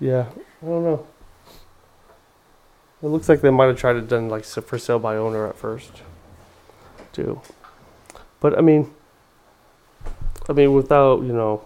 [0.00, 0.26] Yeah,
[0.62, 1.06] I don't know.
[3.02, 5.56] It looks like they might have tried it done like for sale by owner at
[5.56, 6.02] first,
[7.12, 7.40] too.
[8.40, 8.92] But I mean,
[10.48, 11.62] I mean, without you know,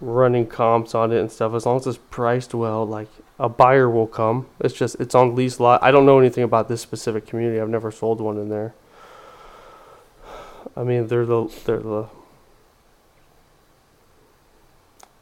[0.00, 3.08] running comps on it and stuff, as long as it's priced well, like
[3.38, 4.46] a buyer will come.
[4.60, 5.82] It's just it's on lease lot.
[5.82, 7.60] I don't know anything about this specific community.
[7.60, 8.74] I've never sold one in there.
[10.76, 12.08] I mean, they're the they're the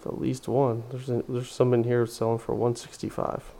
[0.02, 0.84] the least one.
[0.90, 3.52] There's there's some in here selling for 165.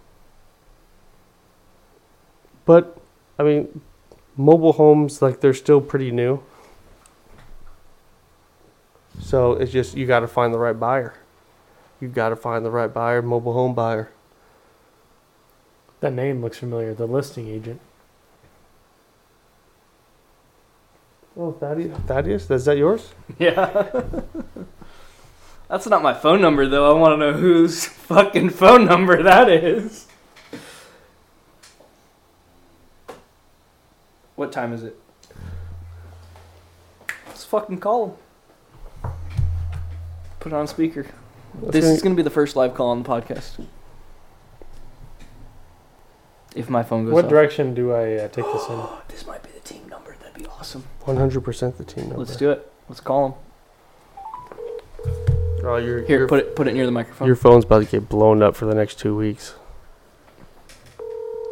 [2.65, 2.99] But
[3.39, 3.81] I mean,
[4.37, 6.43] mobile homes like they're still pretty new.
[9.21, 11.15] So it's just you got to find the right buyer.
[12.01, 14.11] You got to find the right buyer, mobile home buyer.
[16.03, 16.93] That name looks familiar.
[16.95, 17.81] The listing agent.
[21.37, 23.13] Oh, Thaddeus, Thaddeus, is that yours?
[23.39, 23.91] Yeah.
[25.69, 26.95] That's not my phone number, though.
[26.95, 30.07] I want to know whose fucking phone number that is.
[34.37, 34.99] What time is it?
[37.29, 38.19] Let's fucking call
[39.03, 39.13] him.
[40.41, 41.07] Put it on speaker.
[41.55, 43.65] That's This gonna- is going to be the first live call on the podcast.
[46.55, 47.31] If my phone goes What off.
[47.31, 48.79] direction do I uh, take this in?
[49.09, 50.15] This might be the team number.
[50.21, 50.85] That'd be awesome.
[51.05, 52.19] 100% the team number.
[52.19, 52.71] Let's do it.
[52.89, 53.35] Let's call him.
[55.65, 57.27] Oh, your Here, your, put it put it near the microphone.
[57.27, 59.55] your phone's about to get blown up for the next two weeks.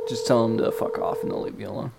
[0.09, 1.93] Just tell them to fuck off and they'll leave you alone.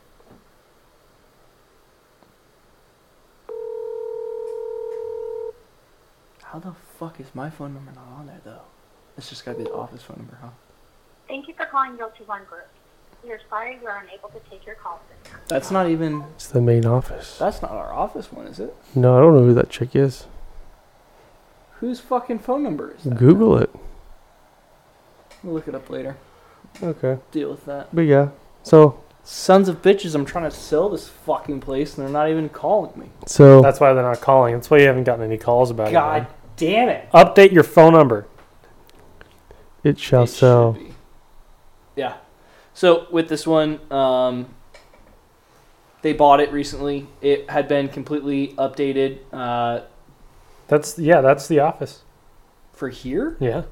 [6.43, 8.61] How the fuck is my phone number not on there though?
[9.17, 10.49] It's just gotta be the office phone number, huh?
[11.27, 12.67] Thank you for calling Realty One Group.
[13.23, 15.41] We are sorry we are unable to take your call at this time.
[15.47, 16.23] That's not even.
[16.35, 17.37] It's the main office.
[17.37, 18.75] That's not our office one, is it?
[18.95, 20.25] No, I don't know who that chick is.
[21.75, 23.17] Whose fucking phone number is that?
[23.17, 23.69] Google it.
[25.43, 26.17] We'll look it up later.
[26.81, 27.17] Okay.
[27.31, 27.93] Deal with that.
[27.93, 28.29] But yeah,
[28.63, 32.49] so Sons of bitches, I'm trying to sell this fucking place and they're not even
[32.49, 33.09] calling me.
[33.27, 34.55] So That's why they're not calling.
[34.55, 35.91] That's why you haven't gotten any calls about it.
[35.91, 36.27] God it.
[36.57, 37.07] damn it.
[37.13, 37.25] man.
[37.25, 38.25] Update your phone number.
[39.83, 40.71] it shall It should sell.
[40.73, 40.93] be.
[41.95, 42.15] Yeah.
[42.73, 44.47] So with this one, um,
[46.01, 47.07] they bought it recently.
[47.21, 49.81] It had been completely updated uh,
[50.67, 51.21] That's yeah.
[51.21, 52.03] That's the office.
[52.73, 53.37] for here.
[53.39, 53.63] Yeah,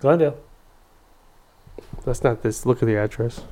[0.00, 0.38] Glendale.
[2.04, 2.64] That's not this.
[2.64, 3.42] Look at the address.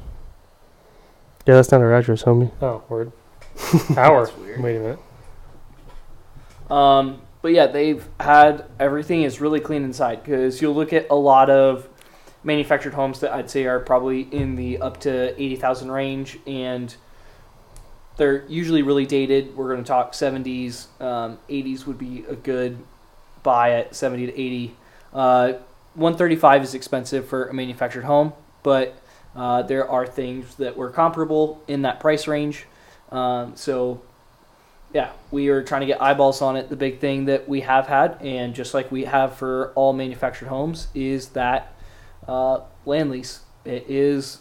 [1.47, 2.51] Yeah, that's not our address, homie.
[2.63, 3.13] Oh, word.
[3.97, 4.27] Hour.
[4.27, 4.63] That's weird.
[4.63, 4.99] Wait a minute.
[6.71, 11.15] Um, but yeah, they've had everything is really clean inside because you'll look at a
[11.15, 11.87] lot of
[12.45, 16.95] manufactured homes that I'd say are probably in the up to eighty thousand range, and
[18.17, 19.57] they're usually really dated.
[19.57, 22.79] We're going to talk seventies, um, eighties would be a good
[23.43, 24.77] buy at seventy to eighty.
[25.13, 25.55] Uh,
[25.95, 28.33] One thirty five is expensive for a manufactured home,
[28.63, 28.97] but
[29.37, 32.67] uh, there are things that were comparable in that price range.
[33.11, 34.03] Um, so
[34.93, 36.69] yeah, we are trying to get eyeballs on it.
[36.69, 40.49] The big thing that we have had, and just like we have for all manufactured
[40.49, 41.74] homes, is that
[42.29, 43.41] uh, land lease.
[43.65, 44.39] It is,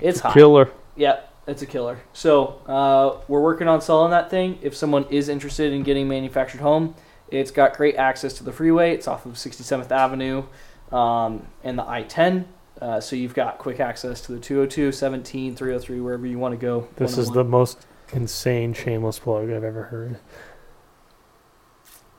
[0.00, 0.32] it's high.
[0.32, 0.70] Killer.
[0.96, 2.00] Yeah, it's a killer.
[2.12, 4.58] So uh, we're working on selling that thing.
[4.62, 6.94] If someone is interested in getting manufactured home,
[7.28, 8.92] it's got great access to the freeway.
[8.92, 10.44] It's off of 67th Avenue
[10.92, 12.46] um, and the I-10.
[12.80, 16.58] Uh, so you've got quick access to the 202, 17, 303, wherever you want to
[16.58, 16.88] go.
[16.96, 20.18] This is the most insane shameless plug I've ever heard.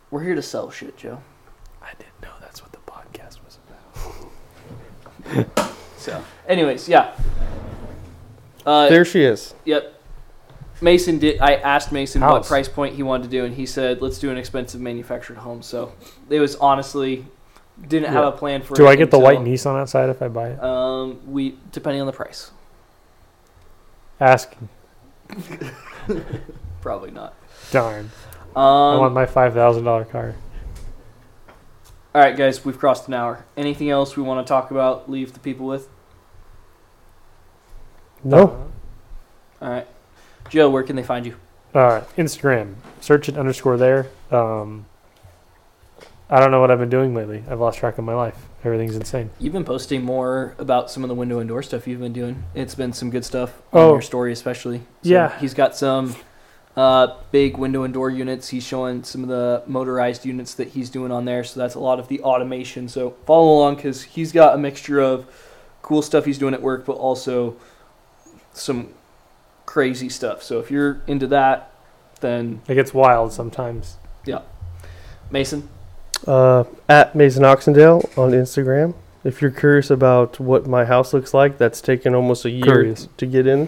[0.10, 1.22] We're here to sell shit, Joe.
[1.82, 3.60] I didn't know that's what the podcast was
[5.98, 7.14] So, anyways, yeah.
[8.66, 9.54] Uh, There she is.
[9.66, 9.94] Yep.
[10.80, 11.42] Mason did.
[11.42, 14.30] I asked Mason what price point he wanted to do, and he said, "Let's do
[14.30, 15.92] an expensive manufactured home." So
[16.30, 17.26] it was honestly
[17.88, 18.76] didn't have a plan for.
[18.76, 20.64] Do I get the white until- Nissan outside if I buy it?
[20.64, 22.52] Um, we depending on the price,
[24.20, 24.56] Ask.
[26.82, 27.34] probably not.
[27.72, 28.12] Darn.
[28.56, 30.36] Um, I want my five thousand dollar car.
[32.18, 33.46] All right, guys, we've crossed an hour.
[33.56, 35.08] Anything else we want to talk about?
[35.08, 35.88] Leave the people with.
[38.24, 38.72] No.
[39.62, 39.86] All right,
[40.50, 41.36] Joe, where can they find you?
[41.76, 42.74] Uh, Instagram.
[43.02, 44.08] Search it underscore there.
[44.32, 44.88] Um,
[46.28, 47.44] I don't know what I've been doing lately.
[47.48, 48.36] I've lost track of my life.
[48.64, 49.30] Everything's insane.
[49.40, 52.44] You've been posting more about some of the window and door stuff you've been doing.
[52.56, 53.92] It's been some good stuff on Oh.
[53.92, 54.82] your story, especially.
[55.04, 55.38] Yeah.
[55.38, 56.16] he's got some
[56.78, 58.50] uh, big window and door units.
[58.50, 61.44] He's showing some of the motorized units that he's doing on there.
[61.44, 62.88] So that's a lot of the automation.
[62.88, 65.26] So follow along because he's got a mixture of
[65.82, 67.56] cool stuff he's doing at work, but also
[68.54, 68.90] some
[69.66, 70.44] crazy stuff.
[70.44, 71.72] So if you're into that,
[72.22, 73.98] then It gets wild sometimes.
[74.26, 74.42] Yeah,
[75.32, 75.70] Mason,
[76.28, 78.94] Uh, at Mason Oxendale on Instagram.
[79.24, 83.08] If you're curious about what my house looks like, that's taken almost a year Curious.
[83.18, 83.68] to get in.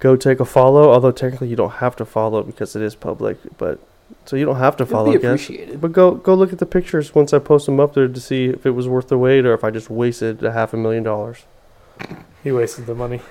[0.00, 0.92] Go take a follow.
[0.92, 3.78] Although technically you don't have to follow because it is public, but
[4.26, 5.10] so you don't have to it'd follow.
[5.10, 5.42] be I guess.
[5.44, 5.80] appreciated.
[5.80, 8.46] But go go look at the pictures once I post them up there to see
[8.46, 11.02] if it was worth the wait or if I just wasted a half a million
[11.02, 11.44] dollars.
[12.44, 13.20] He wasted the money.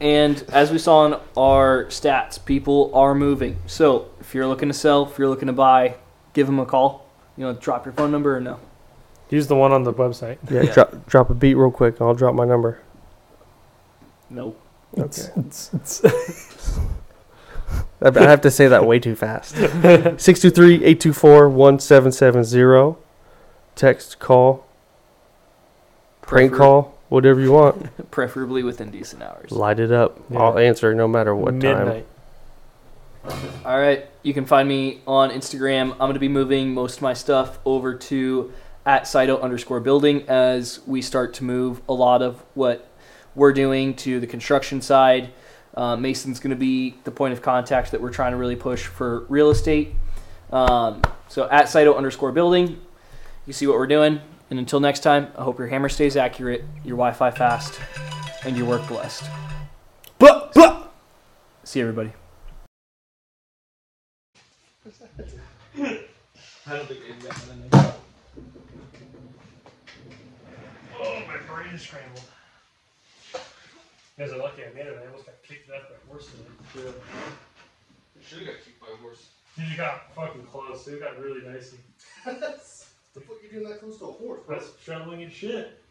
[0.00, 3.56] And as we saw in our stats, people are moving.
[3.66, 5.94] So if you're looking to sell, if you're looking to buy,
[6.34, 7.06] give them a call.
[7.36, 8.58] You know, drop your phone number or no.
[9.30, 10.38] Use the one on the website.
[10.50, 10.72] Yeah, Yeah.
[10.74, 12.00] drop drop a beat real quick.
[12.00, 12.80] I'll drop my number.
[14.30, 14.54] No.
[14.96, 15.22] Okay.
[15.36, 16.04] It's, it's,
[18.00, 19.54] I I have to say that way too fast.
[21.74, 22.96] 623-824-1770.
[23.74, 24.66] Text, call,
[26.22, 27.90] prank Prefer- call, whatever you want.
[28.10, 29.50] Preferably within decent hours.
[29.50, 30.20] Light it up.
[30.30, 30.38] Yeah.
[30.38, 31.60] I'll answer no matter what time.
[31.60, 32.06] midnight.
[33.64, 34.06] All right.
[34.22, 35.92] You can find me on Instagram.
[35.92, 38.52] I'm going to be moving most of my stuff over to
[38.86, 42.86] at Saito underscore building as we start to move a lot of what
[43.34, 45.30] we're doing to the construction side.
[45.76, 48.86] Uh, Mason's going to be the point of contact that we're trying to really push
[48.86, 49.92] for real estate.
[50.52, 52.80] Um, so at Saito underscore building,
[53.46, 54.20] you see what we're doing.
[54.50, 57.80] And until next time, I hope your hammer stays accurate, your Wi Fi fast,
[58.44, 59.28] and your work blessed.
[60.18, 60.86] Blah, blah.
[61.64, 62.12] See you, everybody.
[70.96, 72.22] Oh, my brain is scrambled.
[74.16, 74.96] You guys are lucky I made it.
[75.02, 76.92] I almost got kicked up by a horse today.
[78.24, 79.30] Should have got kicked by a horse.
[79.56, 80.86] Dude, you got fucking close.
[80.86, 81.78] It got really dicey.
[82.24, 84.58] the fuck you doing that close to a horse, bro?
[84.58, 85.82] That's shoveling and shit.